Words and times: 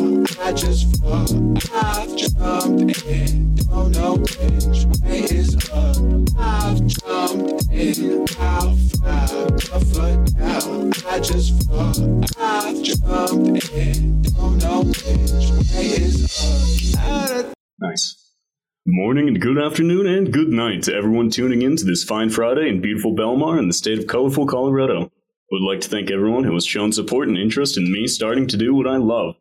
I 0.00 0.52
just 0.52 0.96
fuck. 0.96 1.28
I've 1.74 2.16
jumped 2.16 3.04
in. 3.04 3.54
Don't 3.54 3.90
know 3.90 4.16
which 4.16 4.86
way 5.02 5.20
is 5.24 5.54
up. 5.70 5.96
I've 6.38 6.86
jumped 6.86 7.68
in. 7.70 8.26
I'll 8.38 8.76
fly. 8.76 9.24
A 9.72 9.80
foot 9.84 10.38
down. 10.38 10.92
I 11.06 11.20
just 11.20 11.68
fuck. 11.68 11.96
I've 12.38 12.82
jumped 12.82 13.70
in. 13.72 14.22
Don't 14.22 14.56
know 14.62 14.84
which 14.84 15.50
way 15.74 15.86
is 15.86 16.96
up. 16.98 17.52
Nice. 17.78 18.16
Morning 18.86 19.28
and 19.28 19.38
good 19.38 19.58
afternoon 19.58 20.06
and 20.06 20.32
good 20.32 20.48
night 20.48 20.82
to 20.84 20.94
everyone 20.94 21.28
tuning 21.28 21.60
in 21.60 21.76
to 21.76 21.84
this 21.84 22.04
fine 22.04 22.30
Friday 22.30 22.70
in 22.70 22.80
beautiful 22.80 23.14
Belmar 23.14 23.58
in 23.58 23.68
the 23.68 23.74
state 23.74 23.98
of 23.98 24.06
colorful 24.06 24.46
Colorado. 24.46 25.12
Would 25.52 25.62
like 25.62 25.82
to 25.82 25.90
thank 25.90 26.10
everyone 26.10 26.44
who 26.44 26.54
has 26.54 26.64
shown 26.64 26.90
support 26.90 27.28
and 27.28 27.36
interest 27.36 27.76
in 27.76 27.92
me 27.92 28.06
starting 28.06 28.46
to 28.46 28.56
do 28.56 28.74
what 28.74 28.86
I 28.86 28.96
love. 28.96 29.34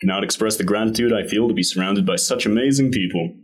Cannot 0.00 0.24
express 0.24 0.56
the 0.56 0.64
gratitude 0.64 1.12
I 1.12 1.26
feel 1.26 1.48
to 1.48 1.54
be 1.54 1.62
surrounded 1.62 2.06
by 2.06 2.16
such 2.16 2.46
amazing 2.46 2.90
people. 2.90 3.34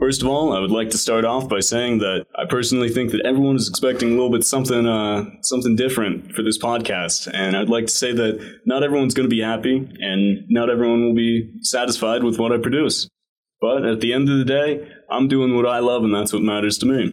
First 0.00 0.20
of 0.20 0.26
all, 0.26 0.52
I 0.52 0.58
would 0.58 0.72
like 0.72 0.90
to 0.90 0.98
start 0.98 1.24
off 1.24 1.48
by 1.48 1.60
saying 1.60 1.98
that 1.98 2.26
I 2.36 2.44
personally 2.48 2.88
think 2.88 3.12
that 3.12 3.24
everyone 3.24 3.54
is 3.54 3.68
expecting 3.68 4.08
a 4.08 4.12
little 4.12 4.32
bit 4.32 4.44
something, 4.44 4.84
uh, 4.84 5.26
something 5.42 5.76
different 5.76 6.32
for 6.32 6.42
this 6.42 6.58
podcast, 6.58 7.30
and 7.32 7.56
I'd 7.56 7.68
like 7.68 7.86
to 7.86 7.92
say 7.92 8.12
that 8.12 8.60
not 8.66 8.82
everyone's 8.82 9.14
going 9.14 9.28
to 9.28 9.34
be 9.34 9.42
happy, 9.42 9.76
and 10.00 10.44
not 10.48 10.70
everyone 10.70 11.04
will 11.04 11.14
be 11.14 11.52
satisfied 11.60 12.24
with 12.24 12.36
what 12.36 12.50
I 12.50 12.58
produce. 12.58 13.08
But 13.60 13.84
at 13.84 14.00
the 14.00 14.12
end 14.12 14.28
of 14.28 14.38
the 14.38 14.44
day, 14.44 14.88
I'm 15.08 15.28
doing 15.28 15.54
what 15.54 15.66
I 15.66 15.78
love, 15.78 16.02
and 16.02 16.12
that's 16.12 16.32
what 16.32 16.42
matters 16.42 16.78
to 16.78 16.86
me. 16.86 17.12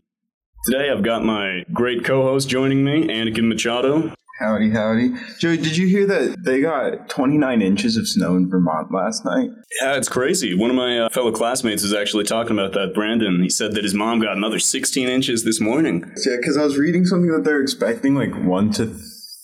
Today, 0.65 0.89
I've 0.89 1.03
got 1.03 1.23
my 1.23 1.63
great 1.71 2.03
co-host 2.03 2.49
joining 2.49 2.83
me, 2.83 3.07
Anakin 3.07 3.47
Machado. 3.47 4.15
Howdy, 4.39 4.69
howdy. 4.69 5.11
Joey, 5.37 5.57
did 5.57 5.75
you 5.75 5.85
hear 5.87 6.07
that 6.07 6.37
they 6.45 6.61
got 6.61 7.09
29 7.09 7.61
inches 7.61 7.97
of 7.97 8.07
snow 8.07 8.37
in 8.37 8.49
Vermont 8.49 8.89
last 8.89 9.25
night? 9.25 9.49
Yeah, 9.81 9.97
it's 9.97 10.07
crazy. 10.07 10.57
One 10.57 10.69
of 10.69 10.77
my 10.77 10.97
uh, 10.97 11.09
fellow 11.09 11.33
classmates 11.33 11.83
was 11.83 11.93
actually 11.93 12.23
talking 12.23 12.57
about 12.57 12.71
that. 12.71 12.93
Brandon. 12.93 13.43
He 13.43 13.49
said 13.49 13.73
that 13.73 13.83
his 13.83 13.93
mom 13.93 14.21
got 14.21 14.37
another 14.37 14.57
16 14.57 15.09
inches 15.09 15.43
this 15.43 15.59
morning. 15.59 16.09
Yeah, 16.25 16.37
because 16.39 16.55
I 16.55 16.63
was 16.63 16.77
reading 16.77 17.05
something 17.05 17.29
that 17.31 17.43
they're 17.43 17.61
expecting 17.61 18.15
like 18.15 18.33
one 18.33 18.71
to 18.73 18.85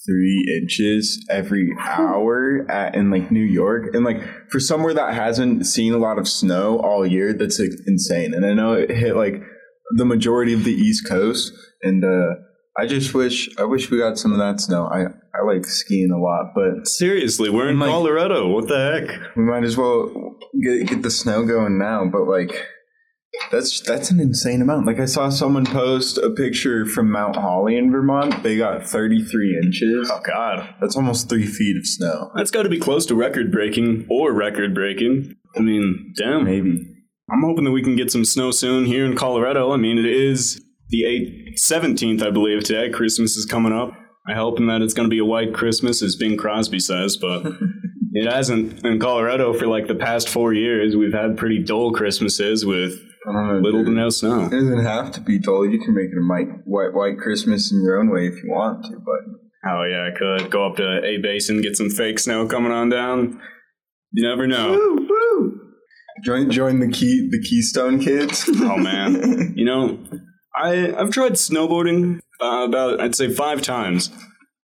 three 0.08 0.62
inches 0.62 1.26
every 1.30 1.76
hour 1.78 2.66
at, 2.72 2.96
in 2.96 3.12
like 3.12 3.32
New 3.32 3.44
York. 3.44 3.94
And 3.94 4.06
like 4.06 4.22
for 4.50 4.62
somewhere 4.62 4.94
that 4.94 5.14
hasn't 5.14 5.66
seen 5.66 5.94
a 5.94 5.98
lot 5.98 6.18
of 6.18 6.26
snow 6.26 6.80
all 6.80 7.06
year, 7.06 7.34
that's 7.34 7.60
like, 7.60 7.72
insane. 7.86 8.34
And 8.34 8.46
I 8.46 8.54
know 8.54 8.72
it 8.72 8.92
hit 8.92 9.18
like 9.18 9.42
the 9.98 10.06
majority 10.06 10.54
of 10.54 10.64
the 10.64 10.74
East 10.74 11.06
Coast. 11.06 11.52
And 11.84 12.06
uh, 12.06 12.36
I 12.78 12.88
just 12.88 13.14
wish, 13.14 13.50
I 13.58 13.64
wish 13.64 13.90
we 13.90 13.98
got 13.98 14.18
some 14.18 14.34
of 14.34 14.38
that 14.40 14.60
snow. 14.60 14.86
I, 14.88 15.06
I 15.38 15.44
like 15.46 15.66
skiing 15.66 16.12
a 16.12 16.20
lot, 16.20 16.52
but 16.54 16.88
Seriously, 16.88 17.50
we're 17.50 17.70
in 17.70 17.80
Like- 17.80 17.90
Colorado. 17.90 18.50
What 18.50 18.68
the 18.68 18.78
heck? 19.08 19.36
we 19.38 19.44
might 19.44 19.64
as 19.64 19.78
well 19.78 20.36
get 20.62 20.88
get 20.88 21.02
the 21.02 21.10
snow 21.12 21.46
going 21.46 21.78
now. 21.78 22.06
But 22.12 22.28
like, 22.28 22.66
that's 23.52 23.80
that's 23.82 24.12
an 24.12 24.20
insane 24.20 24.62
amount. 24.62 24.88
Like 24.88 25.00
I 25.00 25.06
saw 25.06 25.30
someone 25.30 25.66
post 25.66 26.18
a 26.18 26.30
picture 26.30 26.86
from 26.86 27.12
Mount 27.12 27.36
Holly 27.36 27.78
in 27.78 27.92
Vermont. 27.92 28.44
They 28.44 28.58
got 28.58 28.86
33 28.88 29.60
inches. 29.64 30.10
Oh 30.12 30.22
God, 30.26 30.74
That's 30.82 30.96
almost 30.96 31.30
three 31.30 31.46
feet 31.46 31.78
of 31.78 31.86
snow. 31.86 32.32
that's 32.36 32.52
got 32.52 32.64
to 32.64 32.70
be 32.70 32.80
close 32.80 33.06
to 33.08 33.16
record 33.16 33.52
breaking 33.52 34.08
or 34.10 34.34
record 34.34 34.74
breaking. 34.74 35.36
I 35.56 35.60
mean, 35.62 36.14
damn. 36.18 36.44
Maybe. 36.46 36.92
I'm 37.32 37.42
hoping 37.44 37.64
that 37.64 37.72
we 37.72 37.82
can 37.82 37.96
get 37.96 38.12
some 38.12 38.24
snow 38.26 38.52
soon 38.52 38.86
here 38.86 39.06
in 39.06 39.16
Colorado. 39.16 39.72
I 39.72 39.78
mean, 39.78 39.98
it 39.98 40.06
is 40.06 40.62
the 40.90 41.04
8th, 41.04 41.60
17th, 41.72 42.22
I 42.22 42.30
believe, 42.32 42.64
today. 42.64 42.90
Christmas 42.90 43.36
is 43.36 43.46
coming 43.46 43.74
up. 43.74 43.94
I'm 44.28 44.36
hoping 44.36 44.68
that 44.68 44.82
it's 44.82 44.94
going 44.94 45.08
to 45.08 45.14
be 45.14 45.20
a 45.20 45.26
white 45.26 45.54
Christmas, 45.54 46.02
as 46.02 46.16
Bing 46.16 46.38
Crosby 46.38 46.80
says, 46.80 47.18
but 47.18 47.46
it 48.14 48.32
hasn't 48.32 48.84
in 48.86 49.00
Colorado 49.00 49.54
for 49.54 49.68
like 49.68 49.88
the 49.88 49.96
past 49.96 50.30
four 50.30 50.54
years. 50.54 50.96
We've 50.96 51.14
had 51.14 51.38
pretty 51.38 51.64
dull 51.64 51.92
Christmases 51.92 52.66
with 52.66 53.00
know. 53.28 53.60
little 53.62 53.84
to 53.84 53.92
no 53.92 54.10
snow. 54.10 54.46
It 54.46 54.52
doesn't 54.52 54.84
have 54.84 55.12
to 55.14 55.22
be 55.22 55.38
dull. 55.38 55.70
You 55.70 55.80
can 55.80 55.94
make 55.94 56.08
it 56.08 56.18
a 56.18 56.26
white, 56.28 56.62
white, 56.66 56.94
white 56.94 57.18
Christmas 57.20 57.72
in 57.72 57.84
your 57.84 58.00
own 58.00 58.10
way 58.10 58.28
if 58.28 58.44
you 58.44 58.50
want 58.50 58.84
to. 58.86 58.98
But 58.98 59.46
Oh, 59.68 59.84
yeah, 59.84 60.08
I 60.14 60.18
could 60.18 60.52
go 60.52 60.68
up 60.68 60.76
to 60.78 61.04
A 61.04 61.18
Basin, 61.18 61.62
get 61.62 61.76
some 61.76 61.90
fake 61.90 62.20
snow 62.20 62.48
coming 62.48 62.72
on 62.72 62.90
down. 62.90 63.42
You 64.12 64.28
never 64.28 64.46
know. 64.46 64.74
woo, 64.74 65.08
woo. 65.10 65.62
Join, 66.24 66.52
join 66.52 66.80
the 66.80 66.88
key, 66.88 67.28
the 67.32 67.42
Keystone 67.42 68.00
Kids. 68.00 68.46
Oh, 68.48 68.78
man. 68.78 69.54
You 69.56 69.66
know, 69.66 69.98
I 70.58 70.94
I've 70.96 71.12
tried 71.12 71.34
snowboarding 71.34 72.20
uh, 72.42 72.66
about 72.68 73.02
I'd 73.02 73.16
say 73.16 73.30
five 73.30 73.62
times. 73.62 74.10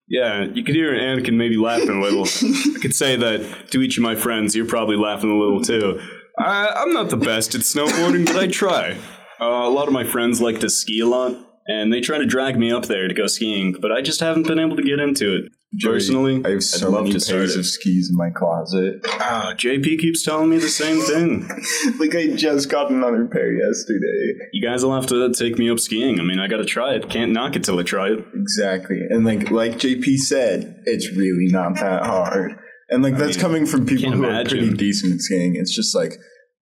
Yeah, 0.08 0.44
you 0.44 0.62
could 0.62 0.74
hear 0.74 0.92
Anakin 0.92 1.34
maybe 1.34 1.56
laughing 1.56 1.88
a 1.88 2.00
little. 2.00 2.26
I 2.26 2.78
could 2.80 2.94
say 2.94 3.16
that 3.16 3.70
to 3.70 3.80
each 3.80 3.96
of 3.96 4.02
my 4.02 4.14
friends, 4.14 4.54
you're 4.54 4.66
probably 4.66 4.96
laughing 4.96 5.30
a 5.30 5.38
little 5.38 5.62
too. 5.62 6.00
I, 6.38 6.68
I'm 6.68 6.92
not 6.92 7.10
the 7.10 7.16
best 7.16 7.54
at 7.54 7.62
snowboarding, 7.62 8.26
but 8.26 8.36
I 8.36 8.46
try. 8.46 8.96
Uh, 9.40 9.44
a 9.44 9.70
lot 9.70 9.86
of 9.86 9.94
my 9.94 10.04
friends 10.04 10.40
like 10.40 10.60
to 10.60 10.70
ski 10.70 11.00
a 11.00 11.06
lot, 11.06 11.34
and 11.66 11.92
they 11.92 12.00
try 12.00 12.18
to 12.18 12.26
drag 12.26 12.58
me 12.58 12.70
up 12.70 12.86
there 12.86 13.08
to 13.08 13.14
go 13.14 13.26
skiing, 13.26 13.74
but 13.80 13.90
I 13.90 14.02
just 14.02 14.20
haven't 14.20 14.46
been 14.46 14.58
able 14.58 14.76
to 14.76 14.82
get 14.82 14.98
into 14.98 15.34
it. 15.36 15.52
Personally, 15.80 16.42
I 16.44 16.50
have 16.50 16.56
I'd 16.58 16.62
so 16.62 16.90
love 16.90 17.04
many 17.04 17.14
to 17.14 17.20
start 17.20 17.38
pairs 17.38 17.56
it. 17.56 17.60
of 17.60 17.66
skis 17.66 18.10
in 18.10 18.16
my 18.16 18.28
closet. 18.30 19.00
Ah, 19.06 19.54
JP 19.56 19.98
keeps 20.00 20.22
telling 20.22 20.50
me 20.50 20.58
the 20.58 20.68
same 20.68 21.00
thing. 21.00 21.48
like 21.98 22.14
I 22.14 22.28
just 22.36 22.68
got 22.68 22.90
another 22.90 23.26
pair 23.26 23.52
yesterday. 23.52 24.48
You 24.52 24.66
guys 24.66 24.84
will 24.84 24.94
have 24.94 25.06
to 25.06 25.32
take 25.32 25.58
me 25.58 25.70
up 25.70 25.80
skiing. 25.80 26.20
I 26.20 26.24
mean, 26.24 26.38
I 26.38 26.46
gotta 26.46 26.66
try 26.66 26.94
it. 26.94 27.08
Can't 27.08 27.32
knock 27.32 27.56
it 27.56 27.64
till 27.64 27.78
I 27.78 27.84
try 27.84 28.08
it. 28.08 28.24
Exactly. 28.34 29.00
And 29.08 29.24
like 29.24 29.50
like 29.50 29.72
JP 29.72 30.16
said, 30.18 30.82
it's 30.84 31.10
really 31.12 31.46
not 31.48 31.76
that 31.76 32.04
hard. 32.04 32.58
And 32.90 33.02
like 33.02 33.16
that's 33.16 33.36
mean, 33.36 33.42
coming 33.42 33.66
from 33.66 33.86
people 33.86 34.12
who 34.12 34.26
are 34.26 34.44
pretty 34.44 34.74
decent 34.74 35.14
at 35.14 35.20
skiing. 35.20 35.56
It's 35.56 35.74
just 35.74 35.94
like 35.94 36.18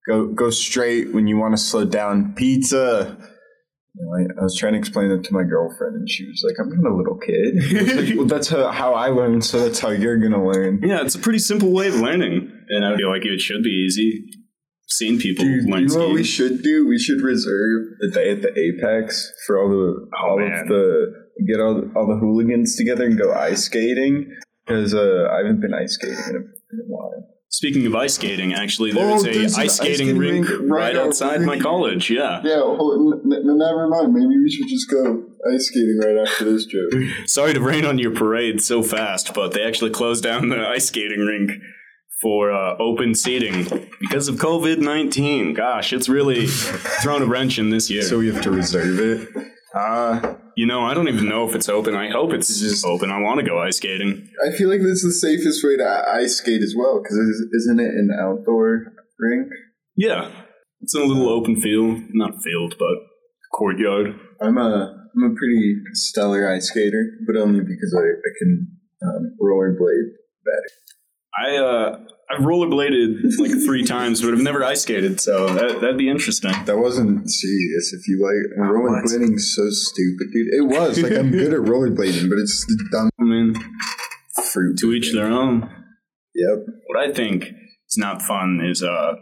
go 0.09 0.29
go 0.29 0.51
straight 0.51 1.13
when 1.13 1.27
you 1.27 1.37
want 1.37 1.57
to 1.57 1.63
slow 1.63 1.85
down. 1.85 2.33
Pizza. 2.35 3.17
You 3.95 4.05
know, 4.05 4.13
I, 4.17 4.41
I 4.41 4.45
was 4.45 4.57
trying 4.57 4.75
to 4.75 4.79
explain 4.79 5.11
it 5.11 5.25
to 5.25 5.33
my 5.33 5.43
girlfriend, 5.43 5.97
and 5.97 6.09
she 6.09 6.25
was 6.27 6.43
like, 6.47 6.57
"I'm 6.61 6.71
not 6.81 6.93
a 6.93 6.95
little 6.95 7.19
kid." 7.19 7.57
Like, 7.97 8.17
well, 8.17 8.27
that's 8.27 8.49
how, 8.49 8.71
how 8.71 8.95
I 8.95 9.09
learned, 9.09 9.45
so 9.45 9.59
that's 9.61 9.81
how 9.81 9.91
you're 9.91 10.17
gonna 10.19 10.45
learn. 10.47 10.81
Yeah, 10.83 11.03
it's 11.03 11.17
a 11.17 11.19
pretty 11.19 11.41
simple 11.41 11.73
way 11.73 11.89
of 11.89 11.97
learning, 11.97 12.53
and 12.69 12.85
I 12.85 12.97
feel 12.97 13.11
like 13.11 13.25
it 13.27 13.41
should 13.41 13.63
be 13.63 13.71
easy. 13.87 14.25
I've 14.93 15.19
people 15.19 15.45
Dude, 15.45 15.69
learn 15.69 15.83
you 15.83 15.89
know 15.89 16.07
what 16.07 16.15
we 16.15 16.25
should 16.25 16.63
do? 16.63 16.87
We 16.87 16.99
should 16.99 17.21
reserve 17.21 17.87
a 18.03 18.09
day 18.13 18.31
at 18.33 18.43
the 18.43 18.53
Apex 18.59 19.33
for 19.47 19.59
all 19.61 19.69
the 19.69 20.09
all 20.21 20.35
Oh, 20.35 20.39
man. 20.39 20.61
of 20.63 20.69
the 20.69 21.13
get 21.47 21.61
all 21.61 21.83
all 21.97 22.07
the 22.07 22.17
hooligans 22.17 22.77
together 22.77 23.05
and 23.07 23.17
go 23.19 23.33
ice 23.33 23.65
skating 23.65 24.31
because 24.67 24.95
uh, 24.95 25.29
I 25.33 25.39
haven't 25.39 25.61
been 25.61 25.75
ice 25.75 25.95
skating 25.95 26.19
in 26.29 26.37
a, 26.37 26.39
in 26.39 26.81
a 26.81 26.87
while. 26.87 27.27
Speaking 27.53 27.85
of 27.87 27.97
ice 27.97 28.15
skating, 28.15 28.55
actually, 28.55 28.93
Oh, 28.93 28.95
there's 28.95 29.25
a 29.25 29.39
there's 29.41 29.55
an 29.55 29.61
ice 29.61 29.71
ice 29.71 29.77
skating 29.79 29.95
skating 29.97 30.19
rink, 30.19 30.49
rink 30.49 30.61
right 30.71 30.95
right 30.95 30.97
outside 30.97 31.41
my 31.41 31.59
college. 31.59 32.09
Yeah. 32.09 32.41
Yeah, 32.45 32.61
n- 32.63 33.21
n- 33.25 33.59
never 33.59 33.89
mind. 33.89 34.15
Maybe 34.15 34.39
we 34.39 34.49
should 34.49 34.69
just 34.69 34.89
go 34.89 35.25
ice 35.53 35.67
skating 35.67 35.99
right 35.99 36.17
after 36.29 36.45
this 36.45 36.65
joke. 36.65 36.93
Sorry 37.27 37.53
to 37.53 37.61
rain 37.61 37.85
on 37.85 37.99
your 37.99 38.13
parade 38.15 38.63
so 38.63 38.83
fast, 38.85 39.35
but 39.35 39.53
they 39.53 39.65
actually 39.65 39.91
closed 39.91 40.23
down 40.23 40.49
the 40.49 40.65
ice 40.65 40.87
skating 40.87 41.21
rink 41.21 41.51
for 42.23 42.53
uh, 42.53 42.77
open 42.79 43.15
seating 43.17 43.65
because 43.99 44.29
of 44.29 44.37
COVID 44.37 44.79
nineteen. 44.79 45.53
Gosh, 45.53 45.93
it's 45.93 46.09
really 46.09 46.47
thrown 47.03 47.21
a 47.23 47.27
wrench 47.27 47.59
in 47.59 47.71
this 47.71 47.91
year. 47.91 48.03
so 48.03 48.19
we 48.19 48.29
have 48.33 48.43
to 48.43 48.51
reserve 48.53 49.01
it. 49.01 49.29
Uh, 49.75 50.35
you 50.57 50.67
know, 50.67 50.83
I 50.83 50.95
don't 50.95 51.09
even 51.09 51.29
know 51.29 51.49
if 51.49 51.55
it's 51.55 51.69
open. 51.69 51.95
I 51.95 52.11
hope 52.11 52.33
it's 52.33 52.61
Just- 52.61 52.85
open. 52.85 53.11
I 53.11 53.21
want 53.21 53.41
to 53.41 53.47
go 53.47 53.59
ice 53.59 53.77
skating. 53.77 54.29
I 54.47 54.57
feel 54.57 54.69
like 54.69 54.81
this 54.81 55.03
is 55.05 55.21
the 55.21 55.29
safest 55.29 55.65
way 55.65 55.77
to 55.77 56.05
ice 56.13 56.37
skate 56.37 56.63
as 56.63 56.75
well 56.77 57.01
because 57.03 57.17
isn't 57.53 57.81
it 57.81 57.95
an 57.95 58.11
outdoor 58.19 58.93
rink? 59.19 59.49
Yeah, 59.97 60.31
it's 60.81 60.95
in 60.95 61.03
a 61.03 61.05
little 61.05 61.29
open 61.29 61.61
field, 61.61 62.01
not 62.13 62.43
field, 62.43 62.77
but 62.79 62.95
courtyard. 63.53 64.19
I'm 64.41 64.59
a 64.59 64.97
I'm 65.15 65.33
a 65.33 65.35
pretty 65.35 65.77
stellar 65.93 66.49
ice 66.51 66.69
skater, 66.69 67.05
but 67.27 67.37
only 67.37 67.61
because 67.61 67.95
I, 67.97 68.05
I 68.07 68.31
can 68.39 68.69
um, 69.03 69.37
rollerblade 69.43 70.11
better. 70.45 70.71
I 71.43 71.57
uh, 71.57 71.99
I've 72.33 72.45
rollerbladed 72.45 73.39
like 73.39 73.51
three 73.65 73.85
times, 73.85 74.23
but 74.23 74.33
I've 74.33 74.41
never 74.41 74.63
ice 74.65 74.83
skated, 74.83 75.21
so 75.21 75.47
that 75.49 75.81
that'd 75.81 75.99
be 75.99 76.09
interesting. 76.09 76.53
That 76.65 76.79
wasn't 76.79 77.29
serious. 77.31 77.93
If 77.93 78.07
you 78.07 78.23
like 78.23 78.69
Oh, 78.69 78.73
rollerblading's 78.73 79.55
so 79.55 79.69
stupid, 79.71 80.29
dude. 80.33 80.55
It 80.55 80.67
was 80.69 81.03
like 81.03 81.13
I'm 81.13 81.31
good 81.31 81.53
at 81.53 81.61
rollerblading, 81.61 82.29
but 82.29 82.39
it's 82.39 82.65
the 82.67 82.89
dumb 82.93 83.11
I 83.21 83.25
mean, 83.25 83.55
fruit. 84.53 84.79
to 84.79 84.93
each 84.93 85.13
their 85.13 85.27
own. 85.27 85.69
Yep. 86.35 86.67
What 86.87 86.99
I 87.09 87.13
think 87.13 87.45
is 87.45 87.97
not 87.99 88.23
fun 88.23 88.61
is 88.65 88.83
uh 88.83 89.15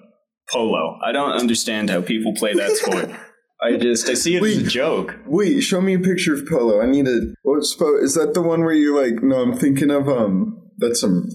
polo. 0.53 0.99
I 1.05 1.13
don't 1.13 1.33
understand 1.33 1.91
how 1.91 2.03
people 2.03 2.35
play 2.35 2.55
that 2.55 2.73
sport. 2.73 3.11
I 3.61 3.77
just 3.77 4.09
I 4.09 4.15
see 4.15 4.37
it 4.37 4.43
as 4.43 4.59
a 4.59 4.63
joke. 4.69 5.17
Wait, 5.27 5.61
show 5.63 5.81
me 5.81 5.95
a 5.95 5.99
picture 5.99 6.33
of 6.35 6.47
polo. 6.49 6.81
I 6.81 6.87
need 6.87 7.09
a. 7.09 7.33
What's 7.43 7.75
po- 7.75 7.99
is 7.99 8.15
that 8.15 8.35
the 8.35 8.43
one 8.43 8.61
where 8.63 8.73
you're 8.73 9.03
like? 9.03 9.21
No, 9.23 9.37
I'm 9.43 9.57
thinking 9.57 9.91
of 9.91 10.09
um. 10.09 10.63
That's 10.79 11.01
some 11.01 11.29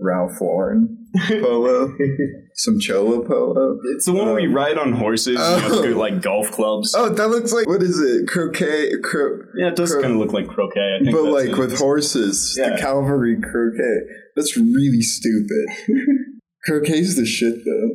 Ralph 0.00 0.40
Lauren 0.40 1.06
polo, 1.28 1.94
some 2.54 2.80
Cholo 2.80 3.22
polo. 3.26 3.78
It's 3.94 4.06
the 4.06 4.12
one 4.14 4.26
where 4.28 4.40
you 4.40 4.48
um, 4.48 4.54
ride 4.54 4.78
on 4.78 4.92
horses 4.94 5.38
and 5.38 5.74
you 5.84 5.94
Oh. 5.94 5.98
like 5.98 6.22
golf 6.22 6.50
clubs. 6.50 6.94
Oh, 6.96 7.10
that 7.10 7.28
looks 7.28 7.52
like 7.52 7.66
what 7.68 7.82
is 7.82 8.00
it? 8.00 8.26
Croquet, 8.26 8.92
cro- 9.02 9.40
yeah, 9.56 9.68
it 9.68 9.76
does 9.76 9.92
cro- 9.92 10.00
kind 10.02 10.14
of 10.14 10.18
look 10.20 10.32
like 10.32 10.48
croquet. 10.48 10.96
I 11.00 11.04
think 11.04 11.14
but 11.14 11.24
like 11.24 11.50
it. 11.50 11.58
with 11.58 11.78
horses. 11.78 12.56
Yeah. 12.58 12.70
The 12.70 12.76
cavalry 12.80 13.36
croquet. 13.40 14.00
That's 14.34 14.56
really 14.56 15.02
stupid. 15.02 15.66
Croquet's 16.64 17.16
the 17.16 17.26
shit 17.26 17.56
though. 17.64 17.90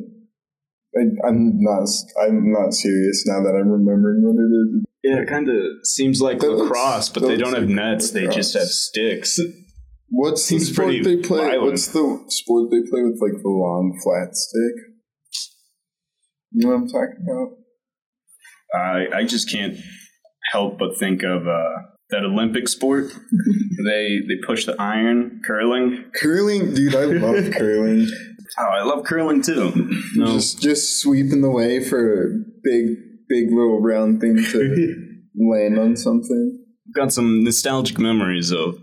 I, 1.00 1.28
I'm 1.28 1.60
not. 1.60 1.88
I'm 2.20 2.52
not 2.52 2.72
serious 2.74 3.24
now 3.26 3.42
that 3.42 3.56
I'm 3.58 3.68
remembering 3.70 4.22
what 4.22 4.36
it 4.36 4.52
is. 4.52 4.84
Yeah, 5.02 5.22
it 5.22 5.28
kind 5.28 5.48
of 5.48 5.56
seems 5.84 6.20
like 6.20 6.40
That 6.40 6.48
looks- 6.50 6.62
lacrosse, 6.70 7.08
but 7.08 7.22
they 7.22 7.36
don't 7.36 7.54
have 7.54 7.64
like 7.64 7.70
nets. 7.74 8.10
They 8.10 8.26
just 8.28 8.54
have 8.54 8.68
sticks. 8.68 9.38
What's 10.10 10.44
Seems 10.44 10.68
the 10.68 10.74
sport 10.74 10.94
they 11.04 11.16
play? 11.16 11.38
violent. 11.40 11.62
What's 11.72 11.88
the 11.88 12.24
sport 12.28 12.70
they 12.70 12.80
play 12.88 13.02
with 13.02 13.20
like 13.20 13.40
the 13.42 13.48
long 13.48 13.98
flat 14.02 14.34
stick? 14.34 14.84
You 16.52 16.66
know 16.66 16.74
what 16.74 16.82
I'm 16.82 16.88
talking 16.88 17.24
about? 17.26 17.48
I 18.74 19.18
I 19.20 19.24
just 19.24 19.50
can't 19.50 19.76
help 20.52 20.78
but 20.78 20.96
think 20.98 21.22
of 21.22 21.46
uh, 21.46 21.68
that 22.10 22.24
Olympic 22.24 22.68
sport. 22.68 23.12
they 23.84 24.18
they 24.26 24.36
push 24.46 24.64
the 24.64 24.74
iron 24.80 25.40
curling. 25.46 26.04
Curling, 26.14 26.74
dude. 26.74 26.94
I 26.94 27.04
love 27.04 27.50
curling. 27.52 28.08
Oh, 28.58 28.64
I 28.64 28.82
love 28.82 29.04
curling 29.04 29.42
too. 29.42 29.72
No, 30.16 30.26
Just 30.32 30.60
just 30.62 31.00
sweeping 31.00 31.42
the 31.42 31.50
way 31.50 31.84
for 31.84 32.24
a 32.24 32.28
big, 32.64 32.96
big 33.28 33.50
little 33.50 33.80
round 33.80 34.20
thing 34.20 34.36
to 34.36 34.94
land 35.36 35.78
on 35.78 35.96
something. 35.96 36.64
got 36.94 37.12
some 37.12 37.44
nostalgic 37.44 37.98
memories 37.98 38.50
of 38.50 38.78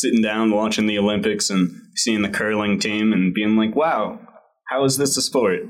sitting 0.00 0.22
down 0.22 0.50
watching 0.50 0.86
the 0.86 0.98
Olympics 0.98 1.50
and 1.50 1.70
seeing 1.96 2.22
the 2.22 2.28
curling 2.28 2.78
team 2.78 3.12
and 3.12 3.32
being 3.34 3.56
like, 3.56 3.74
"Wow, 3.76 4.20
how 4.68 4.84
is 4.84 4.96
this 4.96 5.16
a 5.16 5.22
sport?" 5.22 5.60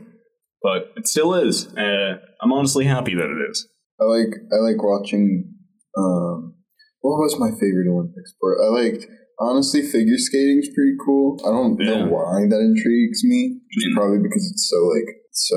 But 0.63 0.93
it 0.97 1.07
still 1.07 1.35
is. 1.35 1.67
Uh, 1.77 2.19
I'm 2.43 2.53
honestly 2.53 2.87
happy 2.87 3.15
that 3.15 3.29
it 3.31 3.51
is. 3.51 3.69
I 4.01 4.05
like 4.05 4.33
I 4.53 4.57
like 4.69 4.83
watching. 4.83 5.53
Um, 5.97 6.55
what 7.01 7.19
was 7.21 7.39
my 7.39 7.51
favorite 7.51 7.89
Olympic 7.93 8.27
sport? 8.27 8.59
I 8.65 8.69
liked 8.83 9.07
honestly 9.41 9.83
figure 9.83 10.17
skating's 10.17 10.69
pretty 10.75 10.97
cool. 11.05 11.39
I 11.45 11.51
don't 11.51 11.77
Yeah. 11.81 12.05
know 12.07 12.13
why 12.13 12.47
that 12.49 12.61
intrigues 12.61 13.23
me. 13.25 13.61
Just 13.73 13.89
Mm. 13.93 13.95
probably 13.97 14.19
because 14.23 14.45
it's 14.51 14.69
so 14.71 14.79
like 14.87 15.09
so 15.33 15.57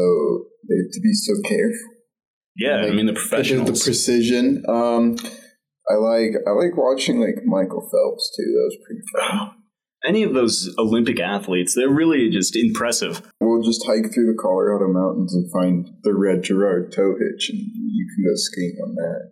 they 0.68 0.76
have 0.76 0.92
to 0.92 1.00
be 1.02 1.14
so 1.14 1.34
careful. 1.44 1.94
Yeah, 2.58 2.78
I 2.88 2.92
mean 2.92 3.06
the 3.06 3.14
professionals. 3.14 3.68
the 3.68 3.86
precision. 3.86 4.64
Um, 4.68 5.16
I 5.90 5.96
like 5.96 6.32
I 6.48 6.52
like 6.52 6.76
watching 6.78 7.20
like 7.22 7.44
Michael 7.46 7.82
Phelps 7.82 8.36
too. 8.36 8.44
That 8.44 8.72
was 8.72 8.78
pretty 8.86 9.02
fun. 9.14 9.52
Any 10.06 10.22
of 10.24 10.34
those 10.34 10.74
Olympic 10.78 11.20
athletes, 11.20 11.74
they're 11.74 11.90
really 11.90 12.30
just 12.30 12.56
impressive. 12.56 13.22
We'll 13.42 13.64
just 13.64 13.84
hike 13.86 14.14
through 14.14 14.28
the 14.28 14.38
Colorado 14.40 14.88
mountains 14.94 15.34
and 15.34 15.52
find 15.52 15.90
the 16.04 16.14
red 16.14 16.44
Gerard 16.44 16.92
tow 16.92 17.16
hitch, 17.18 17.50
and 17.50 17.58
you 17.60 18.08
can 18.16 18.24
go 18.24 18.36
skiing 18.36 18.78
on 18.86 18.96
that. 18.96 19.32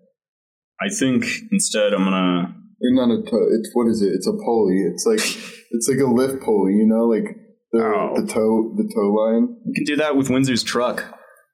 I 0.81 0.89
think 0.89 1.25
instead 1.51 1.93
I'm 1.93 2.03
gonna. 2.03 2.55
Or 2.81 2.91
not 2.91 3.11
a 3.11 3.21
tow. 3.29 3.45
It's 3.51 3.69
what 3.73 3.87
is 3.87 4.01
it? 4.01 4.07
It's 4.13 4.27
a 4.27 4.33
pulley. 4.33 4.81
It's 4.83 5.05
like 5.05 5.19
it's 5.71 5.87
like 5.87 5.99
a 5.99 6.11
lift 6.11 6.43
pulley. 6.43 6.73
You 6.73 6.87
know, 6.87 7.05
like 7.05 7.37
the 7.71 7.83
Oh. 7.83 8.13
the 8.19 8.27
tow 8.27 8.73
the 8.75 8.91
tow 8.93 9.13
line. 9.13 9.55
You 9.65 9.73
can 9.73 9.83
do 9.85 9.95
that 9.97 10.15
with 10.17 10.29
Windsor's 10.29 10.63
truck. 10.63 11.05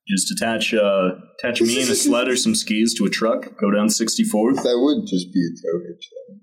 Just 0.07 0.31
attach 0.31 0.73
uh, 0.73 1.11
attach 1.39 1.61
me 1.61 1.81
and 1.81 1.89
a 1.89 1.95
sled 1.95 2.27
or 2.27 2.35
some 2.35 2.55
skis 2.55 2.93
to 2.95 3.05
a 3.05 3.09
truck. 3.09 3.57
Go 3.59 3.71
down 3.71 3.87
64th. 3.87 4.63
That 4.63 4.79
would 4.79 5.07
just 5.07 5.31
be 5.33 5.39
a 5.39 5.53
tow 5.55 5.79
hitch. 5.87 6.09
Then. 6.27 6.41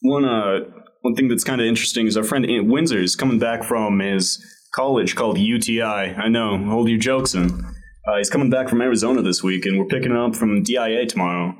One 0.00 0.24
uh, 0.24 0.60
one 1.02 1.14
thing 1.14 1.28
that's 1.28 1.44
kind 1.44 1.60
of 1.60 1.66
interesting 1.66 2.06
is 2.06 2.16
our 2.16 2.24
friend 2.24 2.48
Ian 2.48 2.68
Windsor 2.68 2.98
is 2.98 3.14
coming 3.14 3.38
back 3.38 3.62
from 3.62 4.00
his 4.00 4.42
college 4.74 5.14
called 5.14 5.38
UTI. 5.38 5.82
I 5.82 6.28
know, 6.28 6.58
hold 6.58 6.88
your 6.88 6.98
jokes 6.98 7.34
in. 7.34 7.64
Uh, 8.06 8.16
he's 8.16 8.30
coming 8.30 8.48
back 8.48 8.68
from 8.70 8.80
Arizona 8.80 9.20
this 9.20 9.42
week, 9.42 9.66
and 9.66 9.78
we're 9.78 9.84
picking 9.84 10.12
him 10.12 10.16
up 10.16 10.34
from 10.34 10.62
DIA 10.62 11.04
tomorrow. 11.06 11.54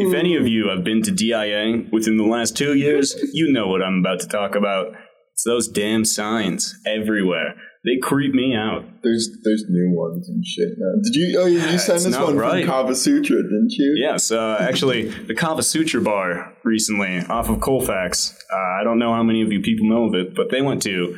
If 0.00 0.14
any 0.14 0.34
of 0.34 0.48
you 0.48 0.68
have 0.68 0.82
been 0.82 1.02
to 1.02 1.12
DIA 1.12 1.84
within 1.92 2.16
the 2.16 2.24
last 2.24 2.56
two 2.56 2.74
years, 2.74 3.14
you 3.32 3.52
know 3.52 3.68
what 3.68 3.80
I'm 3.80 4.00
about 4.00 4.18
to 4.20 4.28
talk 4.28 4.56
about. 4.56 4.88
It's 5.34 5.44
those 5.44 5.68
damn 5.68 6.04
signs 6.04 6.74
everywhere. 6.84 7.54
They 7.84 7.98
creep 8.00 8.32
me 8.32 8.54
out. 8.54 8.82
There's 9.02 9.28
there's 9.42 9.64
new 9.68 9.92
ones 9.94 10.26
and 10.28 10.42
shit 10.44 10.70
now. 10.78 10.92
Did 11.02 11.14
you? 11.14 11.38
Oh, 11.38 11.46
you, 11.46 11.60
you 11.60 11.78
sent 11.78 12.06
us 12.06 12.16
one 12.16 12.36
right. 12.36 12.64
from 12.64 12.70
Kava 12.70 12.94
Sutra, 12.94 13.42
didn't 13.42 13.72
you? 13.72 13.94
Yes, 13.98 14.30
uh, 14.30 14.56
actually, 14.58 15.08
the 15.26 15.34
Kava 15.34 15.62
Sutra 15.62 16.00
bar 16.00 16.54
recently 16.64 17.18
off 17.26 17.50
of 17.50 17.60
Colfax. 17.60 18.34
Uh, 18.50 18.80
I 18.80 18.84
don't 18.84 18.98
know 18.98 19.12
how 19.12 19.22
many 19.22 19.42
of 19.42 19.52
you 19.52 19.60
people 19.60 19.86
know 19.86 20.04
of 20.04 20.14
it, 20.14 20.34
but 20.34 20.50
they 20.50 20.62
went 20.62 20.80
to 20.82 21.14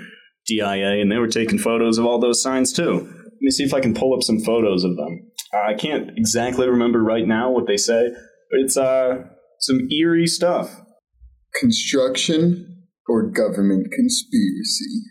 DIA 0.49 1.01
and 1.01 1.11
they 1.11 1.19
were 1.19 1.29
taking 1.29 1.59
photos 1.59 1.99
of 1.99 2.05
all 2.05 2.19
those 2.19 2.43
signs 2.43 2.73
too. 2.73 3.13
Let 3.37 3.41
me 3.41 3.51
see 3.51 3.63
if 3.63 3.73
I 3.73 3.81
can 3.81 3.95
pull 3.95 4.13
up 4.15 4.25
some 4.25 4.41
photos 4.41 4.83
of 4.83 4.97
them. 4.97 5.31
Uh, 5.55 5.69
I 5.69 5.75
can't 5.75 6.11
exactly 6.17 6.69
remember 6.69 7.01
right 7.01 7.27
now 7.27 7.51
what 7.51 7.69
they 7.69 7.77
say, 7.77 8.09
but 8.51 8.61
it's 8.61 8.77
uh, 8.77 9.23
some 9.61 9.89
eerie 9.93 10.27
stuff. 10.27 10.81
Construction 11.61 12.87
or 13.07 13.31
government 13.31 13.93
conspiracy. 13.93 15.03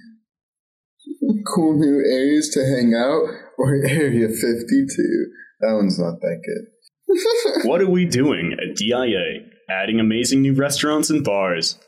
Cool 1.46 1.80
new 1.80 2.04
areas 2.06 2.50
to 2.50 2.64
hang 2.66 2.94
out 2.94 3.24
or 3.58 3.76
Area 3.88 4.28
52. 4.28 5.32
That 5.62 5.74
one's 5.74 6.00
not 6.00 6.20
that 6.22 6.42
good. 6.46 6.72
What 7.70 7.82
are 7.82 7.90
we 7.90 8.06
doing 8.06 8.54
at 8.54 8.76
DIA? 8.76 9.48
Adding 9.70 10.00
amazing 10.00 10.42
new 10.42 10.54
restaurants 10.54 11.10
and 11.10 11.24
bars, 11.24 11.80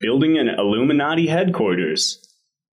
building 0.00 0.38
an 0.38 0.48
Illuminati 0.48 1.26
headquarters, 1.26 2.20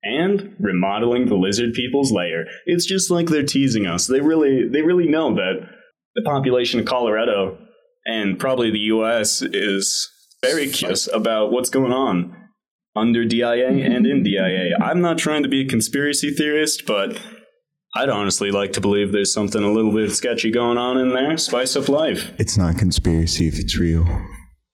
and 0.04 0.56
remodeling 0.60 1.28
the 1.28 1.36
lizard 1.36 1.74
people's 1.74 2.12
lair. 2.12 2.46
It's 2.66 2.86
just 2.86 3.12
like 3.12 3.28
they're 3.28 3.44
teasing 3.44 3.86
us. 3.86 4.08
They 4.08 4.22
really 4.22 4.68
they 4.68 4.82
really 4.82 5.08
know 5.08 5.34
that 5.36 5.68
the 6.16 6.24
population 6.24 6.80
of 6.80 6.86
Colorado 6.86 7.58
and 8.06 8.40
probably 8.40 8.72
the 8.72 8.80
US 8.80 9.42
is 9.42 10.10
very 10.42 10.68
curious 10.68 11.08
about 11.12 11.52
what's 11.52 11.70
going 11.70 11.92
on 11.92 12.36
under 12.96 13.26
DIA 13.26 13.70
mm-hmm. 13.70 13.92
and 13.92 14.06
in 14.06 14.24
DIA. 14.24 14.78
I'm 14.82 15.02
not 15.02 15.18
trying 15.18 15.44
to 15.44 15.50
be 15.50 15.62
a 15.62 15.68
conspiracy 15.68 16.32
theorist, 16.32 16.86
but 16.86 17.20
I'd 17.96 18.10
honestly 18.10 18.52
like 18.52 18.74
to 18.74 18.82
believe 18.82 19.12
there's 19.12 19.34
something 19.34 19.64
a 19.64 19.72
little 19.72 19.92
bit 19.92 20.12
sketchy 20.12 20.52
going 20.52 20.78
on 20.78 20.98
in 20.98 21.10
there. 21.10 21.38
Spice 21.38 21.76
up 21.76 21.90
life. 21.90 22.32
It's 22.38 22.58
not 22.58 22.78
conspiracy 22.78 23.48
if 23.48 23.60
it's 23.60 23.78
real. 23.78 24.06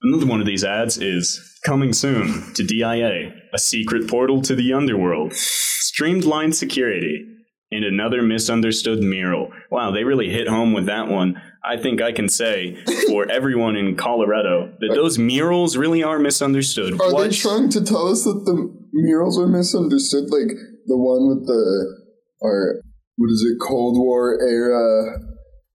Another 0.04 0.28
one 0.28 0.40
of 0.40 0.46
these 0.46 0.64
ads 0.64 0.98
is 1.00 1.60
coming 1.66 1.94
soon 1.94 2.54
to 2.54 2.64
DIA, 2.64 3.31
a 3.54 3.60
secret 3.60 4.08
portal 4.08 4.42
to 4.44 4.56
the 4.56 4.72
underworld, 4.74 5.34
streamlined 5.34 6.56
security, 6.56 7.25
and 7.72 7.84
another 7.84 8.22
misunderstood 8.22 9.00
mural. 9.00 9.50
Wow, 9.72 9.92
they 9.92 10.04
really 10.04 10.30
hit 10.30 10.48
home 10.48 10.74
with 10.74 10.86
that 10.86 11.08
one. 11.08 11.42
I 11.68 11.78
think 11.78 12.02
I 12.02 12.12
can 12.12 12.30
say 12.30 12.75
for 13.08 13.30
everyone 13.40 13.75
in 13.75 13.96
Colorado 13.96 14.74
that 14.80 14.92
those 14.96 15.18
murals 15.19 15.75
really 15.78 16.04
are 16.04 16.19
misunderstood. 16.19 16.94
Are 17.02 17.14
What- 17.14 17.30
they 17.30 17.36
trying 17.36 17.69
to 17.69 17.84
tell 17.84 18.08
us 18.08 18.24
that 18.24 18.42
the 18.46 18.74
murals 18.94 19.38
are 19.40 19.48
misunderstood? 19.48 20.26
Like 20.31 20.47
the 20.86 20.97
one 20.97 21.28
with 21.30 21.45
the, 21.47 21.97
or 22.42 22.81
what 23.18 23.28
is 23.28 23.45
it, 23.52 23.57
Cold 23.68 23.97
War 23.97 24.40
era 24.42 25.19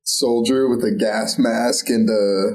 soldier 0.04 0.68
with 0.68 0.84
a 0.84 0.94
gas 0.96 1.38
mask 1.38 1.88
and 1.88 2.08
a, 2.08 2.54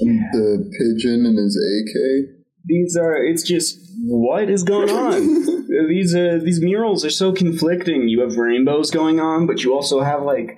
and 0.00 0.20
the 0.32 0.70
pigeon 0.78 1.26
and 1.26 1.38
his 1.38 1.56
AK? 1.56 2.34
these 2.64 2.96
are 2.96 3.16
it's 3.24 3.42
just 3.42 3.78
what 4.04 4.50
is 4.50 4.62
going 4.64 4.90
on 4.90 5.88
these 5.88 6.14
uh, 6.14 6.38
these 6.44 6.60
murals 6.60 7.04
are 7.04 7.10
so 7.10 7.32
conflicting 7.32 8.08
you 8.08 8.20
have 8.20 8.36
rainbows 8.36 8.90
going 8.90 9.20
on 9.20 9.46
but 9.46 9.62
you 9.62 9.72
also 9.72 10.00
have 10.02 10.22
like 10.22 10.50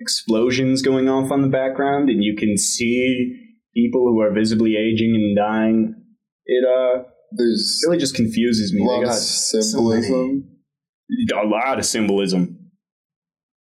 explosions 0.00 0.82
going 0.82 1.08
off 1.08 1.30
on 1.30 1.42
the 1.42 1.48
background 1.48 2.08
and 2.08 2.22
you 2.22 2.36
can 2.36 2.56
see 2.56 3.36
people 3.74 4.02
who 4.02 4.20
are 4.20 4.32
visibly 4.32 4.76
aging 4.76 5.14
and 5.14 5.36
dying 5.36 5.94
it 6.46 6.64
uh 6.64 7.02
There's 7.32 7.82
really 7.86 7.98
just 7.98 8.14
confuses 8.14 8.72
me 8.72 8.82
a 8.82 8.86
lot 8.86 9.04
of 9.04 9.14
symbolism. 9.14 10.44
a 11.34 11.46
lot 11.46 11.78
of 11.78 11.84
symbolism. 11.84 12.70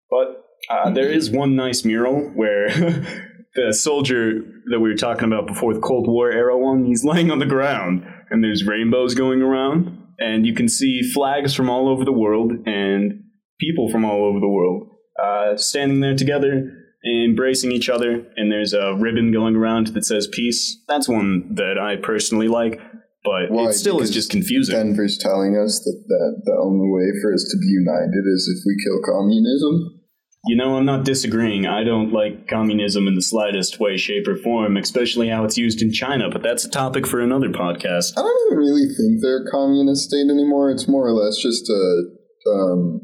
But 0.09 0.43
uh, 0.69 0.91
there 0.91 1.11
is 1.11 1.29
one 1.29 1.55
nice 1.55 1.83
mural 1.83 2.29
where 2.29 2.69
the 3.55 3.73
soldier 3.73 4.41
that 4.71 4.79
we 4.79 4.89
were 4.89 4.95
talking 4.95 5.25
about 5.25 5.47
before, 5.47 5.73
the 5.73 5.79
Cold 5.79 6.07
War 6.07 6.31
era 6.31 6.57
one, 6.57 6.85
he's 6.85 7.03
laying 7.03 7.29
on 7.29 7.39
the 7.39 7.45
ground 7.45 8.03
and 8.29 8.43
there's 8.43 8.65
rainbows 8.65 9.15
going 9.15 9.41
around, 9.41 9.97
and 10.19 10.45
you 10.45 10.53
can 10.53 10.67
see 10.67 11.01
flags 11.13 11.53
from 11.53 11.69
all 11.69 11.87
over 11.87 12.03
the 12.03 12.11
world 12.11 12.51
and 12.65 13.23
people 13.59 13.89
from 13.89 14.05
all 14.05 14.25
over 14.25 14.39
the 14.39 14.47
world 14.47 14.89
uh, 15.21 15.57
standing 15.57 15.99
there 15.99 16.15
together. 16.15 16.83
Embracing 17.05 17.71
each 17.71 17.87
other, 17.87 18.25
and 18.35 18.51
there's 18.51 18.73
a 18.73 18.95
ribbon 18.95 19.31
going 19.31 19.55
around 19.55 19.87
that 19.87 20.03
says 20.03 20.27
peace. 20.27 20.83
That's 20.89 21.07
one 21.07 21.53
that 21.53 21.77
I 21.79 21.95
personally 21.95 22.49
like, 22.49 22.81
but 23.23 23.51
Why? 23.51 23.69
it 23.69 23.73
still 23.73 24.01
is 24.01 24.09
just 24.09 24.29
confusing. 24.29 24.75
Denver's 24.75 25.17
telling 25.17 25.55
us 25.55 25.79
that, 25.85 26.03
that 26.07 26.41
the 26.45 26.57
only 26.59 26.89
way 26.89 27.11
for 27.21 27.33
us 27.33 27.47
to 27.51 27.57
be 27.59 27.67
united 27.67 28.23
is 28.25 28.47
if 28.47 28.63
we 28.65 28.75
kill 28.83 28.99
communism. 29.05 29.99
You 30.45 30.55
know, 30.55 30.77
I'm 30.77 30.85
not 30.85 31.03
disagreeing. 31.03 31.65
I 31.65 31.83
don't 31.83 32.13
like 32.13 32.47
communism 32.47 33.05
in 33.07 33.15
the 33.15 33.21
slightest 33.21 33.81
way, 33.81 33.97
shape, 33.97 34.27
or 34.27 34.37
form, 34.37 34.77
especially 34.77 35.27
how 35.27 35.43
it's 35.43 35.57
used 35.57 35.81
in 35.81 35.91
China, 35.91 36.29
but 36.31 36.41
that's 36.41 36.63
a 36.63 36.69
topic 36.69 37.05
for 37.05 37.19
another 37.19 37.49
podcast. 37.49 38.13
I 38.15 38.21
don't 38.21 38.47
even 38.47 38.57
really 38.57 38.87
think 38.87 39.21
they're 39.21 39.45
a 39.45 39.51
communist 39.51 40.07
state 40.07 40.29
anymore. 40.29 40.71
It's 40.71 40.87
more 40.87 41.05
or 41.05 41.11
less 41.11 41.37
just 41.37 41.69
a 41.69 42.03
um, 42.49 43.01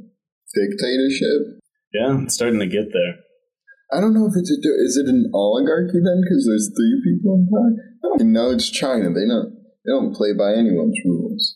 dictatorship. 0.56 1.53
Yeah, 1.94 2.24
it's 2.24 2.36
starting 2.36 2.60
to 2.60 2.68
get 2.68 2.92
there. 2.92 3.16
I 3.94 4.02
don't 4.02 4.14
know 4.14 4.26
if 4.26 4.34
it's 4.36 4.50
a 4.50 4.58
is 4.84 4.98
it 4.98 5.08
an 5.08 5.30
oligarchy 5.34 6.00
then 6.04 6.22
because 6.24 6.48
there's 6.48 6.72
three 6.76 7.02
people 7.06 7.36
in 7.36 7.48
power. 7.48 7.70
I 8.04 8.08
don't 8.08 8.22
even 8.22 8.34
know 8.34 8.50
it's 8.50 8.70
China. 8.70 9.14
They 9.14 9.28
don't 9.28 9.54
they 9.86 9.92
don't 9.92 10.16
play 10.16 10.34
by 10.34 10.54
anyone's 10.54 10.98
rules. 11.06 11.56